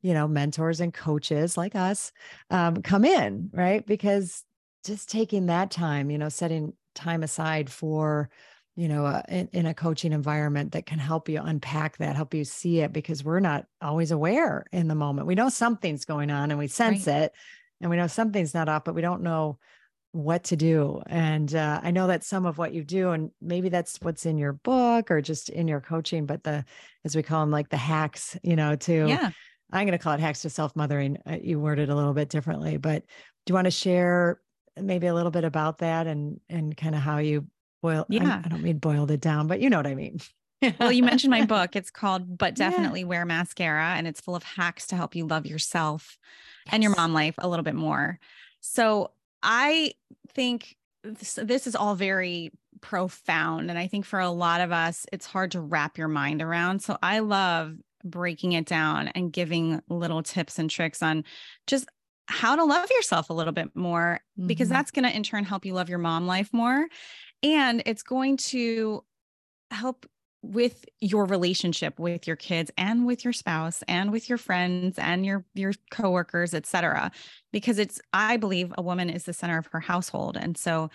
[0.03, 2.13] you know mentors and coaches like us
[2.51, 3.87] um, come in right?
[3.87, 4.45] Because
[4.85, 8.29] just taking that time you know setting time aside for
[8.77, 12.35] you know uh, in, in a coaching environment that can help you unpack that help
[12.35, 15.27] you see it because we're not always aware in the moment.
[15.27, 17.33] We know something's going on and we sense it
[17.81, 19.59] and we know something's not off but we don't know
[20.13, 21.03] what to do.
[21.07, 24.37] And uh, i know that some of what you do and maybe that's what's in
[24.39, 26.65] your book or just in your coaching but the
[27.05, 29.31] as we call them like the hacks you know to yeah
[29.73, 31.19] I'm going to call it hacks to self mothering.
[31.27, 33.03] Uh, you worded a little bit differently, but
[33.47, 34.41] do you want to share
[34.81, 37.47] maybe a little bit about that and and kind of how you
[37.83, 38.07] boil?
[38.09, 40.19] Yeah, I, I don't mean boiled it down, but you know what I mean.
[40.79, 41.75] well, you mentioned my book.
[41.77, 43.07] It's called But Definitely yeah.
[43.07, 46.19] Wear Mascara, and it's full of hacks to help you love yourself
[46.67, 46.75] yes.
[46.75, 48.19] and your mom life a little bit more.
[48.61, 49.11] So
[49.43, 49.93] I
[50.35, 53.71] think this, this is all very profound.
[53.71, 56.83] And I think for a lot of us, it's hard to wrap your mind around.
[56.83, 61.25] So I love breaking it down and giving little tips and tricks on
[61.67, 61.89] just
[62.27, 64.47] how to love yourself a little bit more, mm-hmm.
[64.47, 66.87] because that's going to in turn help you love your mom life more.
[67.43, 69.05] And it's going to
[69.71, 70.07] help
[70.43, 75.25] with your relationship with your kids and with your spouse and with your friends and
[75.25, 77.13] your your coworkers etc
[77.53, 80.91] because it's i believe a woman is the center of her household and so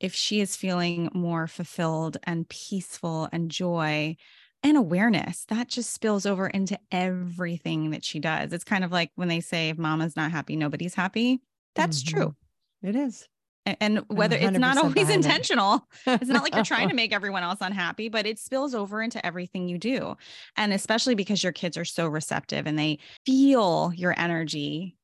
[0.00, 4.16] if she is feeling more fulfilled and peaceful and joy
[4.62, 8.52] and awareness that just spills over into everything that she does.
[8.52, 11.40] It's kind of like when they say if mama's not happy nobody's happy.
[11.74, 12.16] That's mm-hmm.
[12.16, 12.36] true.
[12.82, 13.26] It is.
[13.66, 15.86] And whether it's not always intentional.
[16.06, 19.24] It's not like you're trying to make everyone else unhappy but it spills over into
[19.24, 20.16] everything you do.
[20.56, 24.96] And especially because your kids are so receptive and they feel your energy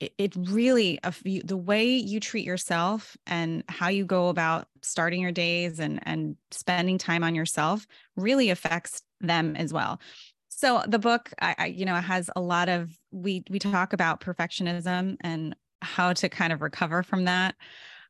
[0.00, 5.32] it, it really the way you treat yourself and how you go about starting your
[5.32, 10.00] days and and spending time on yourself really affects them as well
[10.48, 14.20] so the book I, I you know has a lot of we we talk about
[14.20, 17.54] perfectionism and how to kind of recover from that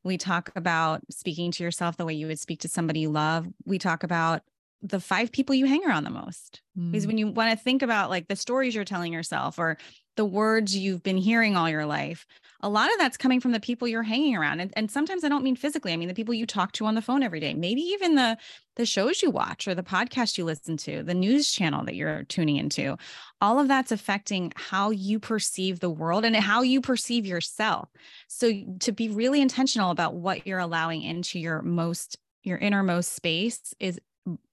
[0.07, 3.47] we talk about speaking to yourself the way you would speak to somebody you love.
[3.65, 4.43] We talk about
[4.81, 6.63] the five people you hang around the most.
[6.79, 6.93] Mm.
[6.93, 9.79] Because when you want to think about like the stories you're telling yourself or
[10.17, 12.27] the words you've been hearing all your life,
[12.61, 15.29] a lot of that's coming from the people you're hanging around and, and sometimes i
[15.29, 17.55] don't mean physically i mean the people you talk to on the phone every day
[17.55, 18.37] maybe even the
[18.77, 22.25] the shows you watch or the podcast you listen to the news channel that you're
[22.25, 22.97] tuning into
[23.41, 27.89] all of that's affecting how you perceive the world and how you perceive yourself
[28.29, 33.75] so to be really intentional about what you're allowing into your most your innermost space
[33.81, 34.01] is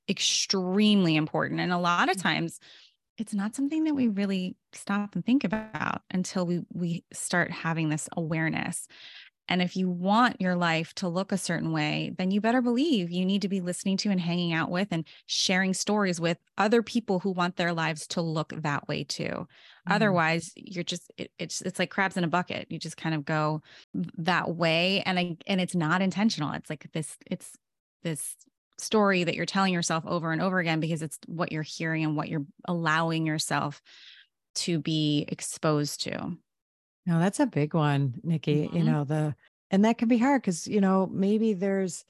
[0.10, 2.22] extremely important and a lot of mm.
[2.22, 2.60] times
[3.18, 7.90] it's not something that we really stop and think about until we we start having
[7.90, 8.88] this awareness
[9.50, 13.12] and if you want your life to look a certain way, then you better believe
[13.12, 16.82] you need to be listening to and hanging out with and sharing stories with other
[16.82, 19.24] people who want their lives to look that way too.
[19.26, 19.94] Mm-hmm.
[19.94, 22.68] Otherwise, you're just it, it's it's like crabs in a bucket.
[22.70, 23.62] You just kind of go
[24.18, 26.54] that way and I, and it's not intentional.
[26.54, 27.58] It's like this it's
[28.02, 28.36] this
[28.78, 32.16] story that you're telling yourself over and over again because it's what you're hearing and
[32.16, 33.82] what you're allowing yourself
[34.56, 36.38] to be exposed to.
[37.06, 38.66] No, that's a big one, Nikki.
[38.66, 38.78] Mm-hmm.
[38.78, 39.36] You know, the
[39.72, 42.06] and that can be hard because, you know, maybe there's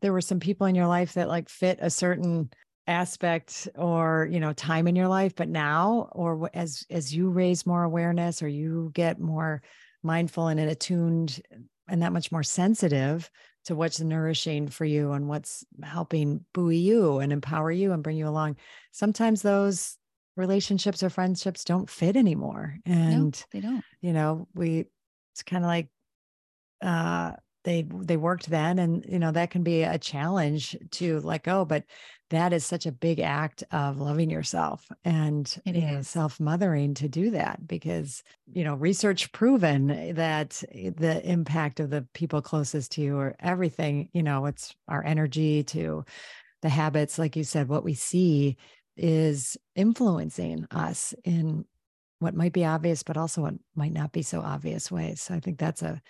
[0.00, 2.50] there were some people in your life that like fit a certain
[2.86, 7.64] aspect or you know time in your life but now or as as you raise
[7.64, 9.62] more awareness or you get more
[10.02, 11.40] mindful and attuned
[11.88, 13.30] and that much more sensitive
[13.64, 18.16] to what's nourishing for you and what's helping buoy you and empower you and bring
[18.16, 18.56] you along.
[18.90, 19.96] Sometimes those
[20.36, 22.78] relationships or friendships don't fit anymore.
[22.84, 23.84] And no, they don't.
[24.00, 24.86] You know, we
[25.32, 25.88] it's kind of like
[26.82, 27.32] uh
[27.64, 31.64] they they worked then and you know that can be a challenge to let go
[31.64, 31.84] but
[32.32, 36.08] that is such a big act of loving yourself and it is.
[36.08, 42.40] self-mothering to do that because you know research proven that the impact of the people
[42.40, 46.04] closest to you or everything you know it's our energy to
[46.62, 48.56] the habits like you said what we see
[48.96, 51.66] is influencing us in
[52.18, 55.20] what might be obvious but also what might not be so obvious ways.
[55.20, 56.00] So i think that's a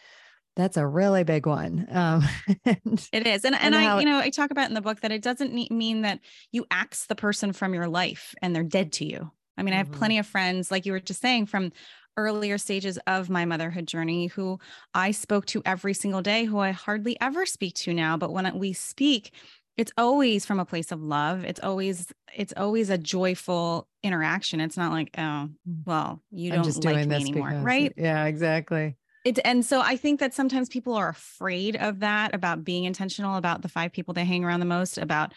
[0.55, 1.87] that's a really big one.
[1.91, 2.23] Um,
[2.65, 3.45] and, it is.
[3.45, 5.53] And, and, and I, you know, I talk about in the book that it doesn't
[5.71, 9.31] mean that you axe the person from your life and they're dead to you.
[9.57, 9.75] I mean, mm-hmm.
[9.75, 9.99] I have mm-hmm.
[9.99, 11.73] plenty of friends, like you were just saying, from
[12.17, 14.59] earlier stages of my motherhood journey who
[14.95, 18.17] I spoke to every single day, who I hardly ever speak to now.
[18.17, 19.33] But when we speak,
[19.79, 21.45] it's always from a place of love.
[21.45, 24.61] It's always, it's always a joyful interaction.
[24.61, 25.49] It's not like, oh, mm.
[25.87, 27.49] well, you don't just like me anymore.
[27.49, 27.93] Because, right.
[27.97, 28.97] Yeah, exactly.
[29.25, 33.37] It, and so I think that sometimes people are afraid of that, about being intentional
[33.37, 35.33] about the five people they hang around the most, about,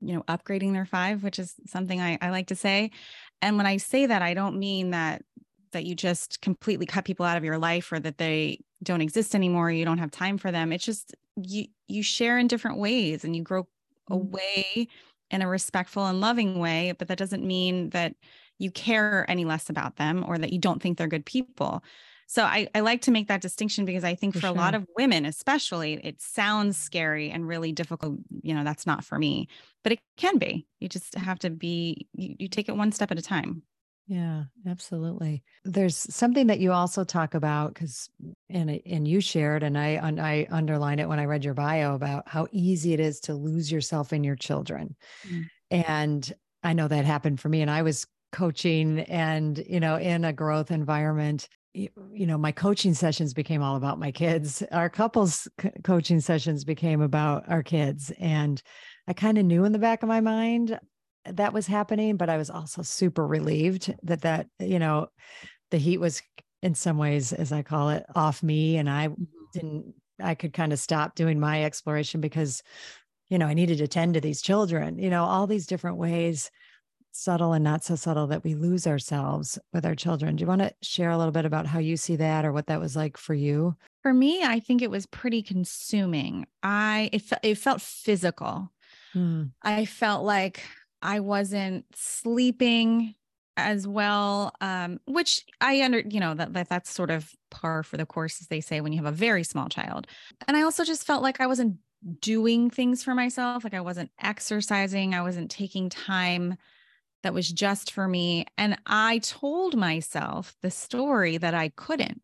[0.00, 2.90] you know, upgrading their five, which is something I, I like to say.
[3.42, 5.22] And when I say that, I don't mean that
[5.72, 9.34] that you just completely cut people out of your life or that they don't exist
[9.34, 13.24] anymore you don't have time for them it's just you you share in different ways
[13.24, 14.14] and you grow mm-hmm.
[14.14, 14.88] away
[15.30, 18.14] in a respectful and loving way but that doesn't mean that
[18.58, 21.82] you care any less about them or that you don't think they're good people
[22.30, 24.54] so I, I like to make that distinction because I think for, for sure.
[24.54, 28.20] a lot of women, especially, it sounds scary and really difficult.
[28.42, 29.48] You know, that's not for me,
[29.82, 30.64] but it can be.
[30.78, 33.64] You just have to be, you, you take it one step at a time.
[34.06, 35.42] Yeah, absolutely.
[35.64, 38.08] There's something that you also talk about because
[38.48, 41.96] and and you shared and I and I underlined it when I read your bio
[41.96, 44.94] about how easy it is to lose yourself in your children.
[45.28, 45.46] Mm.
[45.72, 50.24] And I know that happened for me and I was coaching and you know in
[50.24, 55.46] a growth environment you know my coaching sessions became all about my kids our couples
[55.84, 58.60] coaching sessions became about our kids and
[59.06, 60.76] i kind of knew in the back of my mind
[61.24, 65.08] that was happening, but I was also super relieved that that, you know,
[65.70, 66.22] the heat was
[66.62, 68.76] in some ways, as I call it, off me.
[68.76, 69.24] And I mm-hmm.
[69.52, 72.62] didn't, I could kind of stop doing my exploration because,
[73.28, 76.50] you know, I needed to tend to these children, you know, all these different ways,
[77.12, 80.36] subtle and not so subtle, that we lose ourselves with our children.
[80.36, 82.66] Do you want to share a little bit about how you see that or what
[82.66, 83.76] that was like for you?
[84.02, 86.46] For me, I think it was pretty consuming.
[86.62, 88.70] I, it, it felt physical.
[89.12, 89.44] Hmm.
[89.62, 90.62] I felt like
[91.02, 93.14] I wasn't sleeping
[93.56, 97.96] as well um, which i under you know that, that that's sort of par for
[97.96, 100.06] the course as they say when you have a very small child
[100.48, 101.76] and i also just felt like i wasn't
[102.20, 106.56] doing things for myself like i wasn't exercising i wasn't taking time
[107.22, 112.20] that was just for me and i told myself the story that i couldn't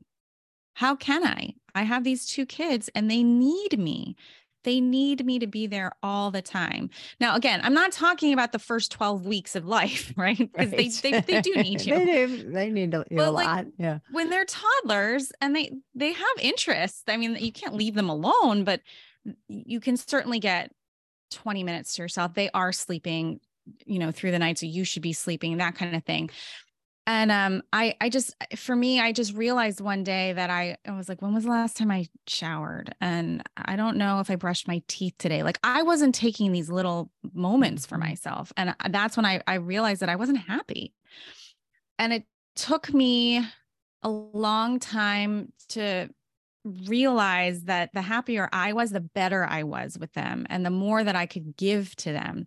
[0.75, 4.17] how can i i have these two kids and they need me
[4.67, 6.91] they need me to be there all the time.
[7.21, 10.37] Now, again, I'm not talking about the first 12 weeks of life, right?
[10.37, 11.01] Because right.
[11.03, 11.95] they, they, they do need you.
[11.95, 13.67] they, do, they need a, a like, lot.
[13.79, 14.01] Yeah.
[14.11, 18.65] When they're toddlers and they they have interests, I mean, you can't leave them alone,
[18.65, 18.81] but
[19.49, 20.73] you can certainly get
[21.31, 22.35] 20 minutes to yourself.
[22.35, 23.39] They are sleeping,
[23.85, 24.59] you know, through the night.
[24.59, 26.31] So you should be sleeping, that kind of thing
[27.07, 30.93] and um i i just for me i just realized one day that i, I
[30.93, 34.37] was like when was the last time i showered and i don't know if i
[34.37, 38.09] brushed my teeth today like i wasn't taking these little moments for mm-hmm.
[38.09, 40.93] myself and that's when i i realized that i wasn't happy
[41.99, 42.25] and it
[42.57, 43.45] took me
[44.03, 46.09] a long time to
[46.67, 51.03] realize that the happier I was, the better I was with them and the more
[51.03, 52.47] that I could give to them.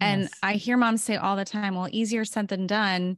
[0.00, 0.32] And yes.
[0.42, 3.16] I hear moms say all the time, well, easier said than done.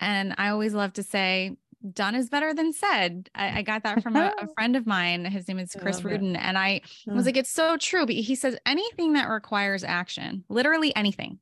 [0.00, 1.56] And I always love to say,
[1.92, 3.28] done is better than said.
[3.34, 5.24] I, I got that from a, a, friend of mine.
[5.26, 6.36] His name is Chris Rudin.
[6.36, 6.40] It.
[6.40, 8.06] And I was like, it's so true.
[8.06, 11.38] But he says anything that requires action, literally anything,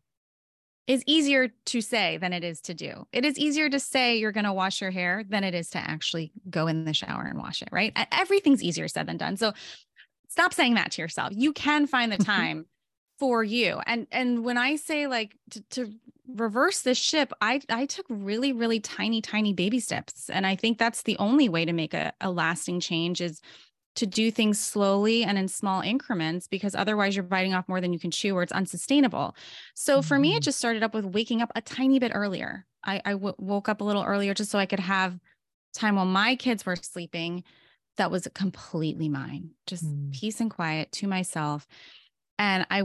[0.87, 3.07] is easier to say than it is to do.
[3.12, 5.78] It is easier to say you're going to wash your hair than it is to
[5.78, 7.93] actually go in the shower and wash it, right?
[8.11, 9.37] Everything's easier said than done.
[9.37, 9.53] So
[10.28, 11.33] stop saying that to yourself.
[11.35, 12.24] You can find the mm-hmm.
[12.24, 12.66] time
[13.18, 13.80] for you.
[13.87, 15.93] And and when I say like to, to
[16.26, 20.78] reverse this ship, I I took really really tiny tiny baby steps, and I think
[20.78, 23.41] that's the only way to make a, a lasting change is
[23.97, 27.93] to do things slowly and in small increments because otherwise you're biting off more than
[27.93, 29.36] you can chew or it's unsustainable.
[29.74, 30.09] So mm-hmm.
[30.09, 30.43] for me, it mm-hmm.
[30.43, 32.66] just started up with waking up a tiny bit earlier.
[32.84, 35.18] I, I w- woke up a little earlier just so I could have
[35.74, 37.45] time while my kids were sleeping
[37.97, 40.12] that was completely mine, just mm.
[40.12, 41.66] peace and quiet to myself.
[42.38, 42.84] And I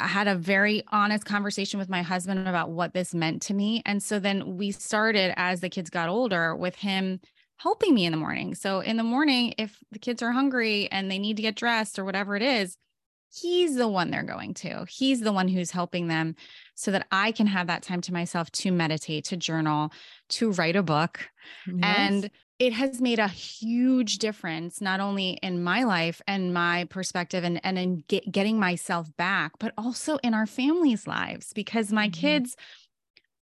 [0.00, 3.82] I had a very honest conversation with my husband about what this meant to me.
[3.86, 7.20] And so then we started as the kids got older with him
[7.62, 8.54] helping me in the morning.
[8.54, 11.98] So in the morning, if the kids are hungry and they need to get dressed
[11.98, 12.76] or whatever it is,
[13.32, 14.84] he's the one they're going to.
[14.88, 16.34] He's the one who's helping them
[16.74, 19.92] so that I can have that time to myself to meditate, to journal,
[20.30, 21.28] to write a book.
[21.66, 21.78] Yes.
[21.82, 27.44] And it has made a huge difference not only in my life and my perspective
[27.44, 32.08] and, and in get, getting myself back but also in our families lives because my
[32.08, 32.20] mm-hmm.
[32.20, 32.56] kids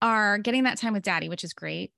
[0.01, 1.93] are getting that time with daddy which is great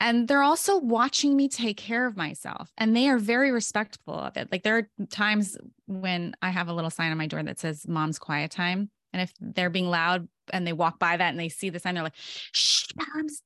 [0.00, 4.36] and they're also watching me take care of myself and they are very respectful of
[4.36, 7.58] it like there are times when i have a little sign on my door that
[7.58, 11.40] says mom's quiet time and if they're being loud and they walk by that and
[11.40, 12.14] they see the sign they're like
[12.52, 13.42] shh mom's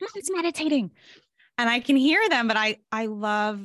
[0.00, 0.90] mom's meditating
[1.58, 3.60] and I can hear them, but I I love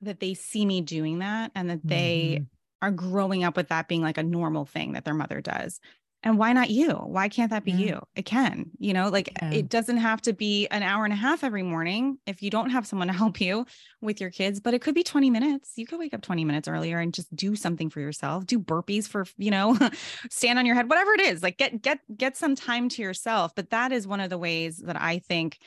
[0.00, 2.44] that they see me doing that and that they mm-hmm.
[2.86, 5.78] are growing up with that being like a normal thing that their mother does.
[6.24, 6.88] And why not you?
[6.88, 7.86] Why can't that be yeah.
[7.86, 8.02] you?
[8.16, 9.50] It can, you know, like yeah.
[9.52, 12.70] it doesn't have to be an hour and a half every morning if you don't
[12.70, 13.66] have someone to help you
[14.00, 15.72] with your kids, but it could be 20 minutes.
[15.76, 18.46] You could wake up 20 minutes earlier and just do something for yourself.
[18.46, 19.78] Do burpees for, you know,
[20.30, 21.42] stand on your head, whatever it is.
[21.42, 23.54] Like get get get some time to yourself.
[23.54, 25.58] But that is one of the ways that I think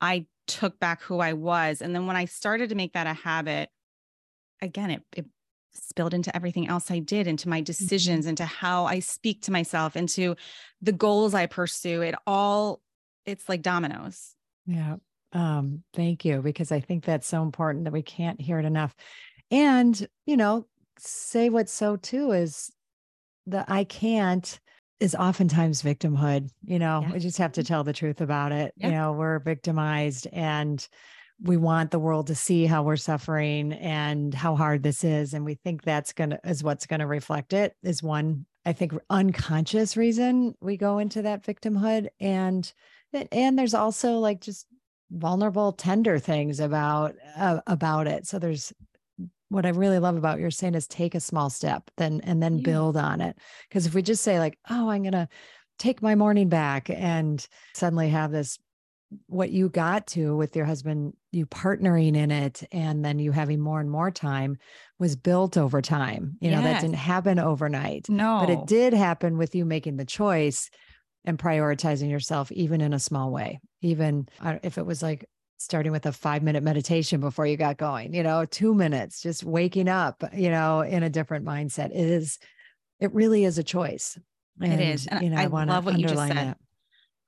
[0.00, 1.80] I took back who I was.
[1.80, 3.68] And then when I started to make that a habit,
[4.60, 5.26] again, it, it
[5.72, 7.64] spilled into everything else I did, into my mm-hmm.
[7.64, 8.30] decisions, mm-hmm.
[8.30, 10.36] into how I speak to myself, into
[10.82, 12.02] the goals I pursue.
[12.02, 12.80] It all,
[13.26, 14.34] it's like dominoes.
[14.66, 14.96] Yeah.
[15.32, 18.94] Um, thank you, because I think that's so important that we can't hear it enough.
[19.50, 20.66] And, you know,
[20.98, 22.70] say what's so too is
[23.46, 24.58] the I can't
[24.98, 26.50] is oftentimes victimhood.
[26.64, 27.12] You know, Yeah.
[27.12, 28.74] we just have to tell the truth about it.
[28.76, 28.86] Yeah.
[28.86, 30.86] You know, we're victimized and
[31.42, 35.32] we want the world to see how we're suffering and how hard this is.
[35.34, 38.72] And we think that's going to, is what's going to reflect it, is one, I
[38.72, 42.08] think, unconscious reason we go into that victimhood.
[42.20, 42.70] And,
[43.32, 44.66] and there's also like just
[45.10, 48.26] vulnerable, tender things about, uh, about it.
[48.26, 48.72] So there's,
[49.48, 52.58] what I really love about your saying is take a small step, then and then
[52.58, 52.64] Yeah.
[52.64, 53.36] build on it.
[53.68, 55.28] Because if we just say like, "Oh, I'm gonna
[55.76, 58.60] take my morning back," and suddenly have this,
[59.26, 63.60] what you got to with your husband, you partnering in it, and then you having
[63.60, 64.56] more and more time,
[64.98, 66.36] was built over time.
[66.40, 68.38] You know that didn't happen overnight, No.
[68.40, 70.70] but it did happen with you making the choice
[71.24, 73.60] and prioritizing yourself, even in a small way.
[73.82, 75.26] Even uh, if it was like
[75.58, 79.44] starting with a five minute meditation before you got going, you know, two minutes, just
[79.44, 81.90] waking up, you know, in a different mindset.
[81.90, 82.38] It is,
[82.98, 84.18] it really is a choice.
[84.60, 85.06] And, It is.
[85.06, 85.68] And you know, I what
[85.98, 86.36] you just underline said.
[86.36, 86.58] that.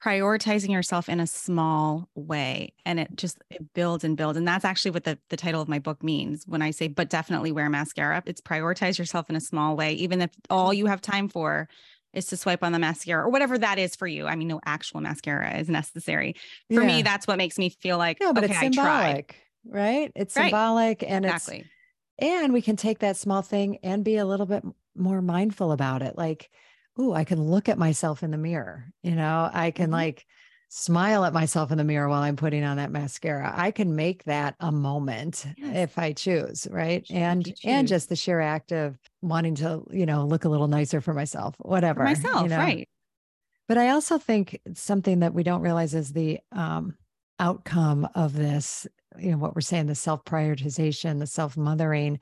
[0.02, 4.64] Prioritizing yourself in a small way and it just it builds and builds and that's
[4.64, 7.68] actually what the, the title of my book means when i say but definitely wear
[7.70, 8.22] mascara.
[8.26, 11.68] It's prioritize yourself in a small way even if all you have time for
[12.12, 14.26] is to swipe on the mascara or whatever that is for you.
[14.26, 16.34] I mean no actual mascara is necessary.
[16.72, 20.10] For me that's what makes me feel like No, but okay it's symbolic, right?
[20.16, 20.46] It's Right.
[20.46, 21.48] symbolic and it's
[22.18, 24.64] and we can take that small thing and be a little bit
[24.96, 26.50] more mindful about it like
[27.00, 29.92] ooh i can look at myself in the mirror you know i can Mhm.
[29.92, 30.26] like
[30.68, 34.24] smile at myself in the mirror while i'm putting on that mascara i can make
[34.24, 35.76] that a moment Yes.
[35.90, 40.06] if i choose right you and and just the sheer act of wanting to you
[40.06, 42.56] know look a little nicer for myself whatever for you myself know?
[42.58, 42.88] right
[43.68, 46.96] but i also think something that we don't realize is the um
[47.38, 48.86] outcome of this
[49.18, 52.18] you know what we're saying the self prioritization the self mothering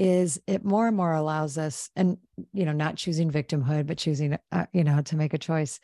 [0.00, 2.16] is it more and more allows us and
[2.54, 5.78] you know not choosing victimhood but choosing uh, you know to make a choice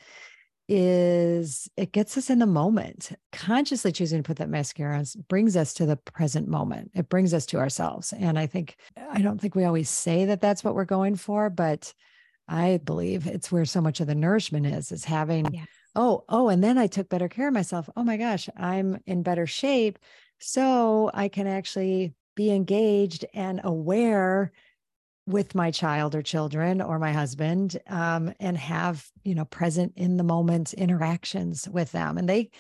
[0.68, 3.12] is it gets us in the moment.
[3.30, 6.90] Consciously choosing to put that mascara on brings us to the present moment.
[6.94, 8.12] It brings us to ourselves.
[8.12, 8.76] And i think
[9.12, 11.92] i don't think we always say that that's what we're going for but
[12.48, 15.66] i believe it's where so much of the nourishment is is having Yes.
[15.94, 17.88] oh oh and then i took better care of myself.
[17.96, 19.98] Oh my gosh i'm in better shape.
[20.38, 24.53] So i can actually be engaged and aware
[25.26, 30.16] with my child or children or my husband um, and have you know present in
[30.16, 32.18] the moment interactions with them.
[32.18, 32.51] And they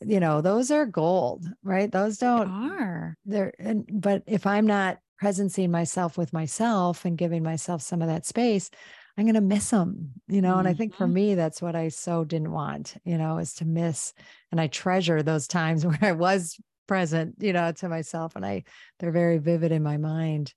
[0.00, 1.90] you know those are gold right?
[1.92, 3.16] Those don't are.
[3.24, 8.08] there and but if i'm not presencing myself with myself and giving myself some of
[8.08, 8.70] that space
[9.16, 10.58] i'm going to miss them you know?
[10.58, 11.14] And i think for Mhm.
[11.14, 14.12] me that's what i so didn't want you know is to miss
[14.50, 18.62] and i treasure those times where i was present you know to myself and i
[18.98, 20.52] they're very vivid in my mind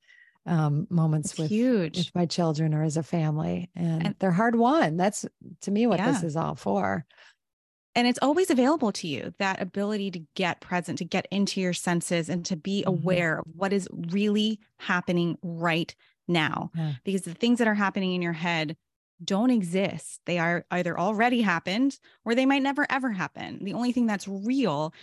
[0.45, 1.97] um moments it's with huge.
[1.97, 4.95] with my children or as a family and, And- they're hard won.
[4.97, 5.25] That's
[5.61, 7.05] to me what this is all for.
[7.95, 11.73] And it's always available to you that ability to get present to get into your
[11.73, 12.89] senses and to be Mhm.
[12.89, 15.93] aware of what is really happening right
[16.28, 16.93] now Yeah.
[17.03, 18.78] because the things that are happening in your head
[19.23, 20.21] don't exist.
[20.28, 23.63] They are either already happened or they might never ever happen.
[23.65, 24.93] The only thing that's real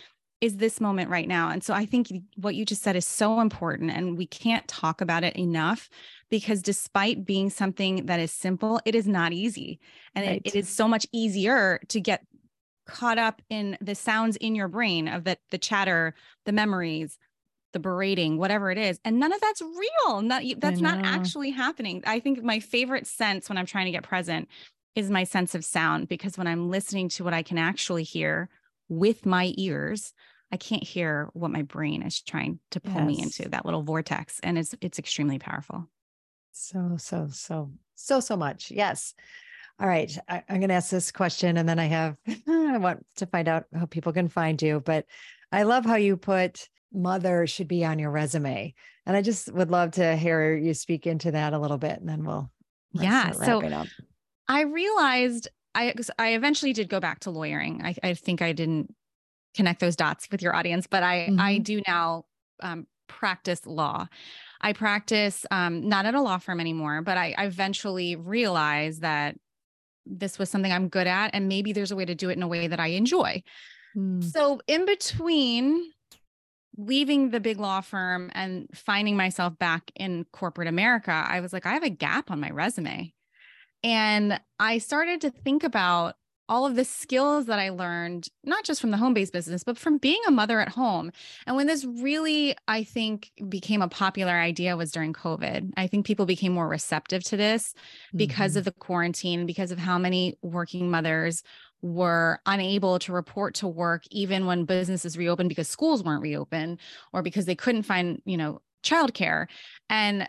[0.41, 1.49] is this moment right now.
[1.49, 5.01] And so i think what you just said is so important and we can't talk
[5.01, 5.89] about it enough
[6.29, 9.79] because despite being something that is simple it is not easy.
[10.13, 12.25] And it- it is so much easier to get
[12.85, 16.13] caught up in the sounds in your brain of the the chatter,
[16.45, 17.17] the memories,
[17.73, 20.21] the berating, whatever it is, and none of that's real.
[20.21, 22.03] Not that's not actually happening.
[22.07, 24.49] I think my favorite sense when I'm trying to get present
[24.95, 28.49] is my sense of sound because when I'm listening to what I can actually hear
[28.89, 30.13] with my ears,
[30.51, 34.39] I can't hear what my brain is trying to pull me into that little vortex,
[34.41, 35.89] and it's it's extremely powerful.
[36.55, 38.71] So, so, so, so, so much.
[38.71, 39.13] Yes.
[39.79, 40.17] All right.
[40.29, 42.15] I, I'm going to ask this question and then I have,
[42.47, 44.79] I want to find out how people can find you.
[44.79, 45.05] But
[45.51, 48.73] I love how you put mother should be on your resume.
[49.05, 52.07] And I just would love to hear you speak into that a little bit and
[52.07, 52.49] then we'll,
[52.93, 53.59] Yeah, so.
[54.47, 57.83] I realized I I eventually did go back to lawyering.
[57.83, 58.95] I, I think I didn't
[59.55, 61.59] connect those dots with your audience, but I I Mhm.
[61.59, 62.25] do now
[62.61, 64.07] um, practice law.
[64.61, 69.37] I practice um, not at a law firm anymore, but I, I eventually realized that
[70.05, 72.43] this was something I'm good at, and maybe there's a way to do it in
[72.43, 73.43] a way that I enjoy.
[73.95, 75.93] Mm, So in between
[76.77, 81.65] leaving the big law firm and finding myself back in corporate America, I was like,
[81.67, 83.14] I have a gap on my resume.
[83.85, 86.15] And I started to think about
[86.49, 89.77] all of the skills that I learned, not just from the home based business, but
[89.77, 91.11] from being a mother at home.
[91.45, 95.73] And when this really, I think, became a popular idea was during COVID.
[95.77, 97.75] I think people became more receptive to this
[98.15, 98.59] because mm-hmm.
[98.59, 101.43] of the quarantine, because of how many working mothers
[101.83, 106.79] were unable to report to work even when businesses reopened because schools weren't reopened
[107.13, 109.47] or because they couldn't find, you know, childcare.
[109.89, 110.27] And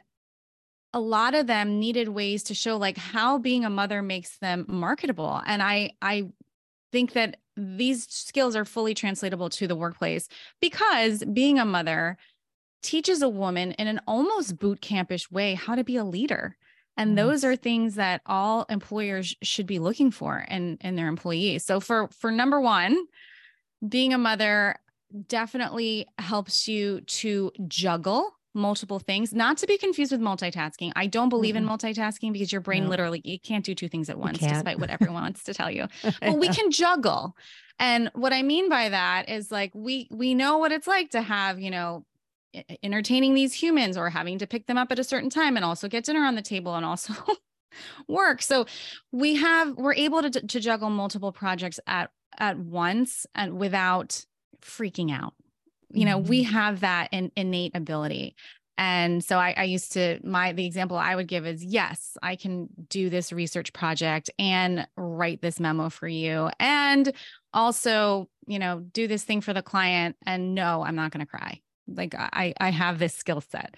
[0.93, 4.64] a lot of them needed ways to show like how being a mother makes them
[4.68, 6.24] marketable and i i
[6.93, 10.28] think that these skills are fully translatable to the workplace
[10.61, 12.16] because being a mother
[12.82, 16.57] teaches a woman in an almost boot campish way how to be a leader
[16.97, 17.16] and mm-hmm.
[17.16, 21.64] those are things that all employers should be looking for in in their employees.
[21.64, 22.97] So for for number 1
[23.87, 24.76] being a mother
[25.28, 30.92] definitely helps you to juggle multiple things, not to be confused with multitasking.
[30.96, 31.68] I don't believe mm-hmm.
[31.68, 32.90] in multitasking because your brain no.
[32.90, 35.86] literally you can't do two things at once, despite what everyone wants to tell you.
[36.20, 37.36] But we can juggle.
[37.78, 41.22] And what I mean by that is like we we know what it's like to
[41.22, 42.04] have, you know,
[42.82, 45.88] entertaining these humans or having to pick them up at a certain time and also
[45.88, 47.14] get dinner on the table and also
[48.09, 48.42] work.
[48.42, 48.66] So
[49.12, 54.24] we have we're able to to juggle multiple projects at at once and without
[54.62, 55.34] freaking out
[55.91, 56.53] you know we mm-hmm.
[56.53, 58.37] have that in, innate ability.
[58.78, 62.37] And so I, I, used to my the example i would give is yes i
[62.37, 67.11] can do this research project and write this memo for you and
[67.55, 71.30] also you know do this thing for the client and no i'm not going to
[71.30, 71.61] cry.
[71.89, 73.76] Like i i have this skill set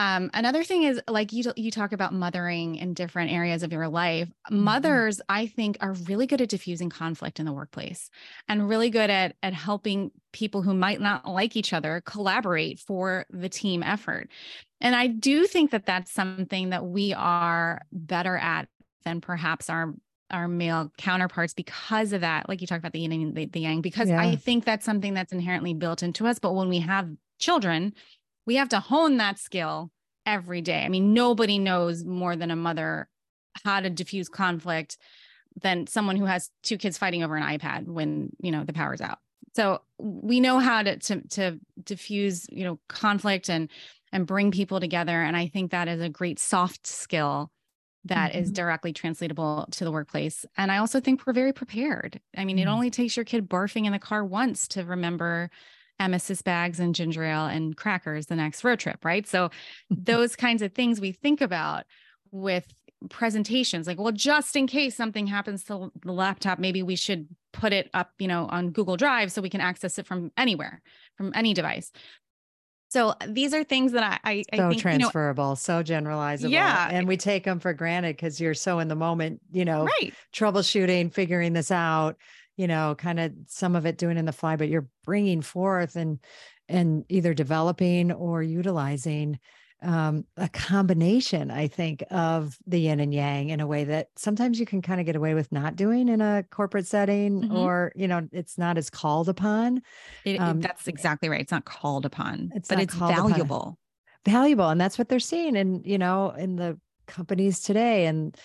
[0.00, 3.86] um, another thing is like you you talk about mothering in different areas of your
[3.86, 4.28] life.
[4.28, 4.64] Mm-hmm.
[4.64, 8.08] Mothers, I think, are really good at diffusing conflict in the workplace
[8.48, 13.26] and really good at at helping people who might not like each other collaborate for
[13.28, 14.30] the team effort.
[14.80, 18.68] And I do think that that's something that we are better at
[19.04, 19.92] than perhaps our
[20.30, 23.60] our male counterparts because of that like you talked about the yin and the, the
[23.60, 24.20] yang because yeah.
[24.20, 27.92] i think that's something that's inherently built into us but when we have children
[28.46, 29.90] we have to hone that skill
[30.26, 30.82] every day.
[30.84, 33.08] I mean, nobody knows more than a mother
[33.64, 34.96] how to diffuse conflict
[35.60, 39.00] than someone who has two kids fighting over an iPad when, you know, the power's
[39.00, 39.18] out.
[39.56, 43.68] So we know how to to to diffuse, you know, conflict and
[44.12, 47.50] and bring people together and I think that is a great soft skill
[48.04, 48.42] that mm-hmm.
[48.42, 50.46] is directly translatable to the workplace.
[50.56, 52.20] And I also think we're very prepared.
[52.36, 52.68] I mean, mm-hmm.
[52.68, 55.50] it only takes your kid barfing in the car once to remember
[56.00, 59.26] emesis bags and ginger ale and crackers the next road trip, right?
[59.26, 59.50] So
[59.90, 61.84] those kinds of things we think about
[62.32, 62.66] with
[63.08, 67.72] presentations like well just in case something happens to the laptop maybe we should put
[67.72, 70.82] it up you know on google drive so we can access it from anywhere
[71.16, 71.92] from any device
[72.90, 76.50] so these are things that I, I so think, transferable, you know, so generalizable.
[76.50, 76.88] Yeah.
[76.90, 80.12] And we take them for granted because you're so in the moment, you know, right.
[80.32, 82.16] troubleshooting, figuring this out
[82.56, 85.96] you know, kind of some of it doing in the fly, but you're bringing forth
[85.96, 86.18] and
[86.68, 89.38] and either developing or utilizing
[89.82, 94.60] um, a combination, I think, of the yin and yang in a way that sometimes
[94.60, 97.56] you can kind of get away with not doing in a corporate setting, mm-hmm.
[97.56, 99.82] or you know, it's not as called upon.
[100.24, 101.40] It, um, that's exactly right.
[101.40, 103.56] It's not called upon, it's but it's valuable.
[103.56, 103.76] Upon.
[104.26, 108.36] Valuable, and that's what they're seeing, and you know, in the companies today, and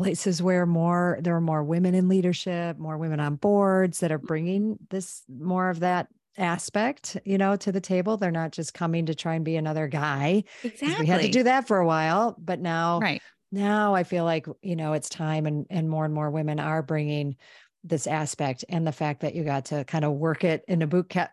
[0.00, 4.18] places where more there are more women in leadership more women on boards that are
[4.18, 4.26] mm-hmm.
[4.26, 8.16] bringing this more of that aspect you know to the table.
[8.16, 11.42] They're not just coming to try and be another guy exactly we had to do
[11.42, 13.20] that for a while but now right.
[13.52, 16.82] now i feel like you know it's time and and more and more women are
[16.82, 17.36] bringing
[17.82, 20.86] this aspect and the fact that you got to kind of work it in a
[20.86, 21.30] boot camp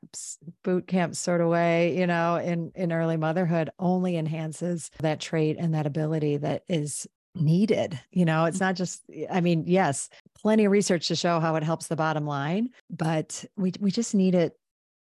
[0.63, 5.57] boot camp sort of way you know in in early motherhood only enhances that trait
[5.59, 7.07] and that ability that is
[7.41, 7.99] needed.
[8.11, 11.63] You know, it's not just, I mean, yes, plenty of research to show how it
[11.63, 14.57] helps the bottom line, but we, we just need it.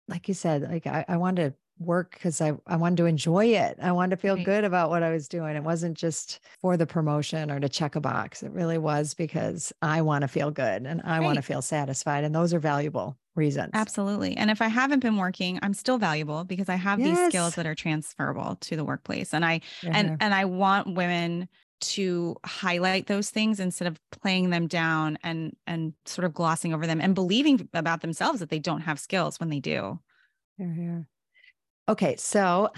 [0.09, 3.47] Like you said, like I, I wanted to work because I, I wanted to enjoy
[3.47, 3.79] it.
[3.81, 4.45] I wanted to feel right.
[4.45, 5.55] good about what I was doing.
[5.55, 8.43] It wasn't just for the promotion or to check a box.
[8.43, 11.25] It really was because I want to feel good and I right.
[11.25, 12.25] want to feel satisfied.
[12.25, 13.71] And those are valuable reasons.
[13.75, 14.37] Absolutely.
[14.37, 17.17] And if I haven't been working, I'm still valuable because I have yes.
[17.17, 19.33] these skills that are transferable to the workplace.
[19.33, 19.93] And I yeah.
[19.95, 21.49] and and I want women
[21.81, 26.87] to highlight those things instead of playing them down and and sort of glossing over
[26.87, 29.99] them and believing about themselves that they don't have skills when they do.
[30.57, 31.07] Here, here.
[31.89, 32.71] Okay, so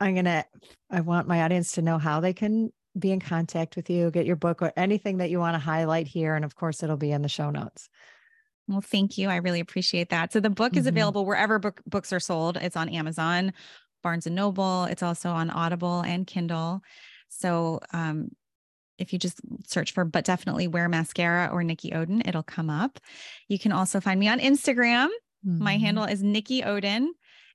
[0.00, 0.44] I'm gonna.
[0.90, 4.26] I want my audience to know how they can be in contact with you, get
[4.26, 7.12] your book, or anything that you want to highlight here, and of course, it'll be
[7.12, 7.88] in the show notes.
[8.68, 9.28] Well, thank you.
[9.28, 10.32] I really appreciate that.
[10.32, 10.88] So the book is mm-hmm.
[10.88, 12.56] available wherever book, books are sold.
[12.56, 13.52] It's on Amazon,
[14.02, 14.84] Barnes and Noble.
[14.84, 16.82] It's also on Audible and Kindle.
[17.32, 18.28] So um,
[18.98, 22.98] if you just search for, but definitely wear mascara or Nikki Oden, it'll come up.
[23.48, 25.08] You can also find me on Instagram.
[25.46, 25.62] Mm-hmm.
[25.62, 27.08] My handle is Nikki Oden.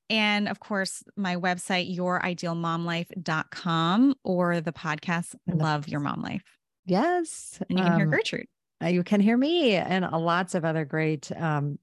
[0.10, 6.44] And of course, my website, youridealmomlife.com or the podcast, Love Your Mom Life.
[6.86, 7.60] Yes.
[7.70, 8.48] And you can um, hear Gertrude.
[8.82, 11.78] Uh, you can hear me and uh, lots of other great um,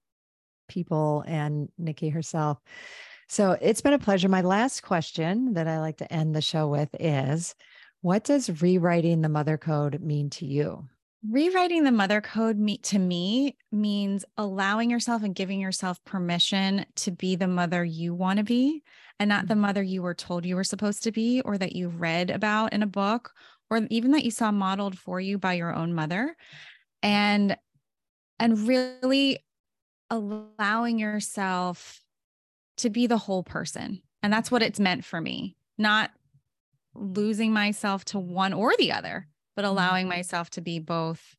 [0.69, 2.59] people and Nikki herself.
[3.29, 4.29] So it's been a pleasure.
[4.29, 7.55] My last question that I like to end the show with is
[8.05, 10.87] what does rewriting the mother code mean to you?
[11.27, 17.11] Rewriting the mother code me, to me means allowing yourself and giving yourself permission to
[17.11, 18.83] be the mother you want to be
[19.19, 19.63] and not the mm-hmm.
[19.63, 22.83] mother you were told you were supposed to be or that you read about in
[22.83, 23.33] a book
[23.71, 26.37] or even that you saw modeled for you by your own mother.
[27.03, 27.57] And
[28.39, 29.39] and really
[30.11, 32.03] allowing yourself
[32.77, 34.03] to be the whole person.
[34.23, 35.57] And that's what it's meant for me.
[35.79, 36.11] Not
[36.95, 40.17] losing myself to one or the other, but allowing mm-hmm.
[40.17, 41.37] myself to be both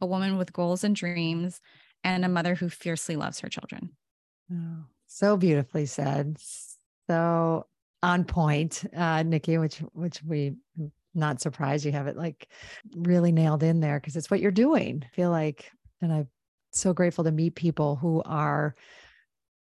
[0.00, 1.60] a woman with goals and dreams
[2.04, 3.90] and a mother who fiercely loves her children.
[4.52, 6.38] Oh, so beautifully said.
[7.08, 7.66] So
[8.02, 10.54] on point, uh, Nikki, which which we
[11.14, 12.48] not surprised you have it like
[12.94, 15.02] really nailed in there because it's what you're doing.
[15.04, 15.70] I feel like,
[16.02, 16.28] and I'm
[16.72, 18.74] so grateful to meet people who are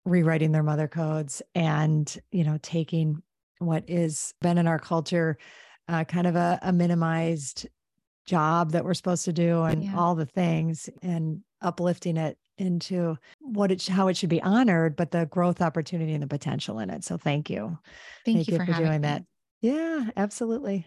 [0.03, 3.22] rewriting their mother codes and you know taking
[3.59, 5.37] what is been in our culture
[5.89, 7.67] uh, kind of a, a, minimized
[8.25, 9.97] job that we're supposed to do and yeah.
[9.97, 15.11] all the things and uplifting it into what it how it should be honored but
[15.11, 17.77] the growth opportunity and the potential in it so thank you
[18.25, 19.07] thank, thank you, you, for, for doing me.
[19.07, 19.23] that
[19.61, 20.85] yeah absolutely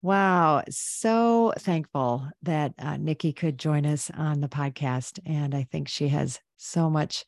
[0.00, 0.62] Wow.
[0.70, 5.18] So thankful that uh, Nikki could join us on the podcast.
[5.26, 7.24] And I think she has so much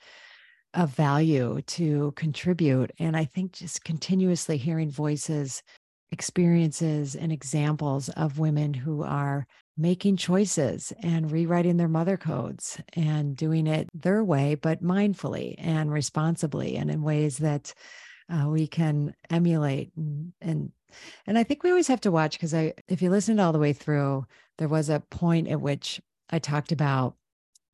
[0.74, 2.92] of value to contribute.
[2.98, 5.62] And I think just continuously hearing voices,
[6.12, 9.46] experiences, and examples of women who are
[9.76, 15.90] making choices and rewriting their mother codes and doing it their way, but mindfully and
[15.90, 17.72] responsibly and in ways that
[18.28, 20.72] uh, we can emulate and, and
[21.26, 23.58] and I think we always have to watch because I if you listened all the
[23.58, 24.26] way through,
[24.58, 26.00] there was a point at which
[26.30, 27.14] I talked about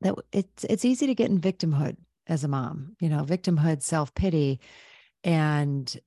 [0.03, 1.97] that it's it's easy to get in victimhood
[2.29, 4.61] as a mom, you know, victimhood, self pity,
[5.25, 5.99] and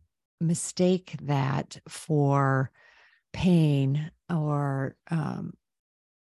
[0.41, 2.71] mistake that for
[3.33, 5.53] pain or, um,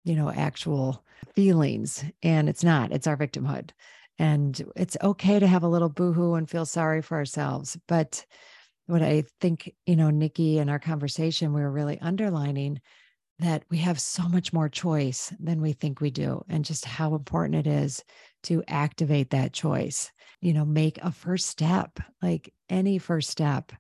[0.04, 2.04] you know, actual feelings.
[2.22, 3.70] And it's not, it's our victimhood.
[4.18, 7.76] And it's okay to have a little boohoo and feel sorry for ourselves.
[7.88, 8.24] But
[8.86, 12.80] what I think, you know, Nikki in our conversation, we were really underlining
[13.40, 17.14] that we have so much more choice than we think we do, and just how
[17.14, 18.04] important it is
[18.44, 20.12] to activate that choice.
[20.40, 23.72] You know, make a first step, like any first step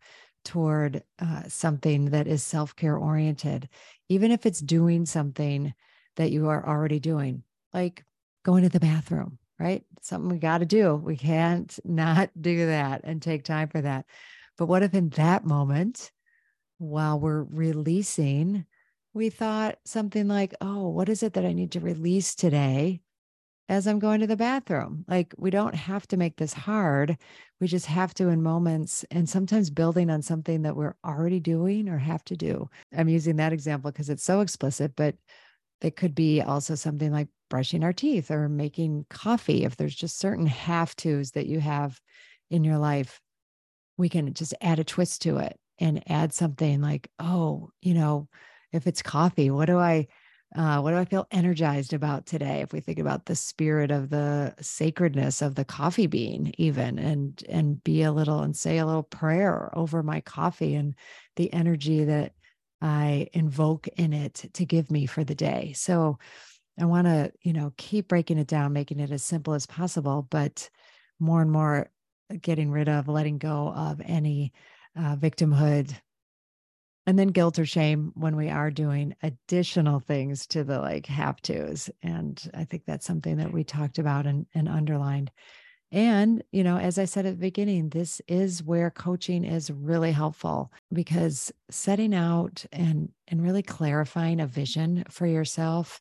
[0.44, 3.68] toward uh, something that is self care oriented,
[4.08, 5.72] even if it's doing something
[6.16, 7.42] that you are already doing,
[7.72, 8.04] like
[8.44, 9.84] going to the bathroom, right?
[10.00, 10.94] Something we got to do.
[10.96, 14.06] We can't not do that and take time for that.
[14.56, 16.12] But what if in that moment,
[16.78, 18.66] while we're releasing,
[19.14, 23.00] we thought something like, oh, what is it that I need to release today
[23.68, 25.04] as I'm going to the bathroom?
[25.08, 27.16] Like, we don't have to make this hard.
[27.60, 31.88] We just have to, in moments, and sometimes building on something that we're already doing
[31.88, 32.68] or have to do.
[32.94, 35.14] I'm using that example because it's so explicit, but
[35.80, 39.64] it could be also something like brushing our teeth or making coffee.
[39.64, 42.00] If there's just certain have tos that you have
[42.50, 43.20] in your life,
[43.96, 48.28] we can just add a twist to it and add something like, oh, you know,
[48.74, 50.06] if it's coffee, what do I
[50.56, 52.60] uh, what do I feel energized about today?
[52.60, 57.42] If we think about the spirit of the sacredness of the coffee bean, even and
[57.48, 60.94] and be a little and say a little prayer over my coffee and
[61.36, 62.34] the energy that
[62.80, 65.72] I invoke in it to give me for the day.
[65.74, 66.18] So
[66.78, 70.26] I want to, you know, keep breaking it down, making it as simple as possible,
[70.30, 70.68] but
[71.18, 71.90] more and more
[72.40, 74.52] getting rid of, letting go of any
[74.96, 75.94] uh, victimhood
[77.06, 81.40] and then guilt or shame when we are doing additional things to the like have
[81.42, 85.30] tos and i think that's something that we talked about and, and underlined.
[85.92, 90.12] And you know as i said at the beginning this is where coaching is really
[90.12, 96.00] helpful because setting out and and really clarifying a vision for yourself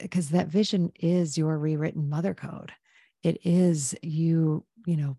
[0.00, 2.72] because uh, that vision is your rewritten mother code.
[3.22, 5.16] It is you you know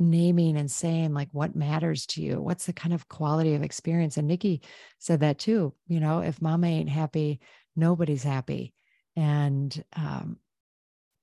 [0.00, 2.40] naming and saying like what matters to you?
[2.40, 4.16] What's the kind of quality of experience?
[4.16, 4.62] And nikki
[4.98, 7.40] said that too you know if mama ain't happy
[7.76, 8.74] nobody's happy.
[9.16, 10.38] And um,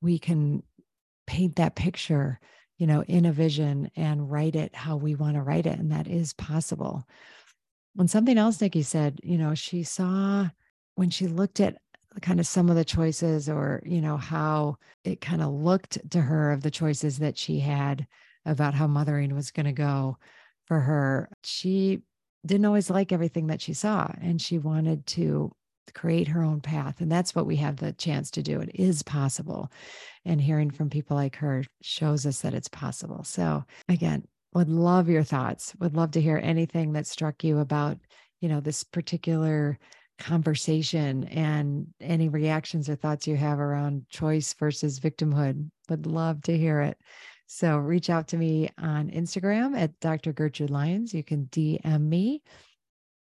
[0.01, 0.63] we can
[1.25, 2.39] paint that picture
[2.77, 5.91] you know in a vision and write it how we want to write it and
[5.91, 7.05] that is possible.
[7.97, 10.47] And something else nikki said you know she saw
[10.95, 11.77] when she looked at
[12.21, 16.21] kind of some of the choices or, you know, how it kind of looked to
[16.21, 18.07] her of the choices that she had
[18.47, 20.17] about how mothering was going to go
[20.65, 22.01] for her, she
[22.45, 25.51] didn't always like everything that she saw and she wanted to
[25.93, 27.01] create her own path.
[27.01, 28.59] And that's what we have the chance to do.
[28.61, 29.71] It is possible.
[30.25, 33.23] And hearing from people like her shows us that it's possible.
[33.23, 34.23] So, again,
[34.53, 37.97] would love your thoughts, would love to hear anything that struck you about,
[38.41, 39.77] you know, this particular
[40.19, 45.69] conversation and any reactions or thoughts you have around choice versus victimhood.
[45.89, 46.97] Would love to hear it.
[47.47, 50.33] So reach out to me on Instagram at Dr.
[50.33, 51.13] Gertrude Lyons.
[51.13, 52.43] You can DM me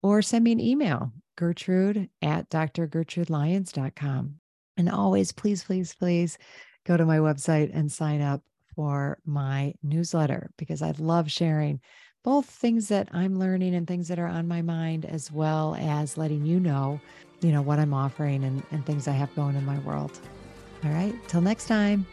[0.02, 4.34] or send me an email, Gertrude at drgertrudelyons.com.
[4.76, 6.38] And always, please, please, please
[6.86, 8.42] go to my website and sign up
[8.74, 11.80] for my newsletter because I love sharing
[12.22, 16.18] both things that I'm learning and things that are on my mind, as well as
[16.18, 17.00] letting you know,
[17.40, 20.18] you know, what I'm offering and, and things I have going in my world.
[20.84, 21.14] All right.
[21.28, 22.06] Till next time.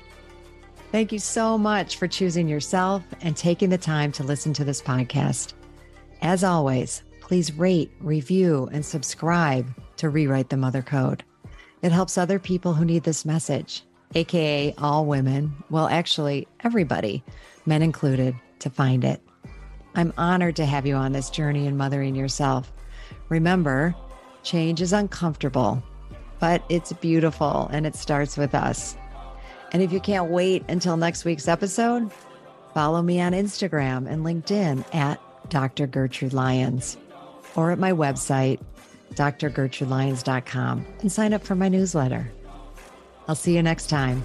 [0.92, 4.82] Thank you so much for choosing yourself and taking the time to listen to this
[4.82, 5.54] podcast.
[6.22, 9.68] As always, please rate, review, and subscribe
[9.98, 11.26] to Rewrite the Mother Code.
[11.82, 13.84] It helps other people who need this message,
[14.16, 17.22] AKA all women, well, actually, everybody,
[17.66, 19.22] men included, to find it.
[19.94, 22.72] I'm honored to have you on this journey in mothering yourself.
[23.28, 23.94] Remember,
[24.44, 25.84] change is uncomfortable,
[26.40, 28.96] but it's beautiful and it starts with us.
[29.72, 32.12] And if you can't wait until next week's episode,
[32.74, 35.88] follow me on Instagram and LinkedIn at Dr.
[35.88, 36.98] Gertrude Lyons
[37.56, 38.60] or at my website,
[39.14, 42.32] drgertrudelyons.com, and sign up for my newsletter.
[43.28, 44.24] I'll see you next time.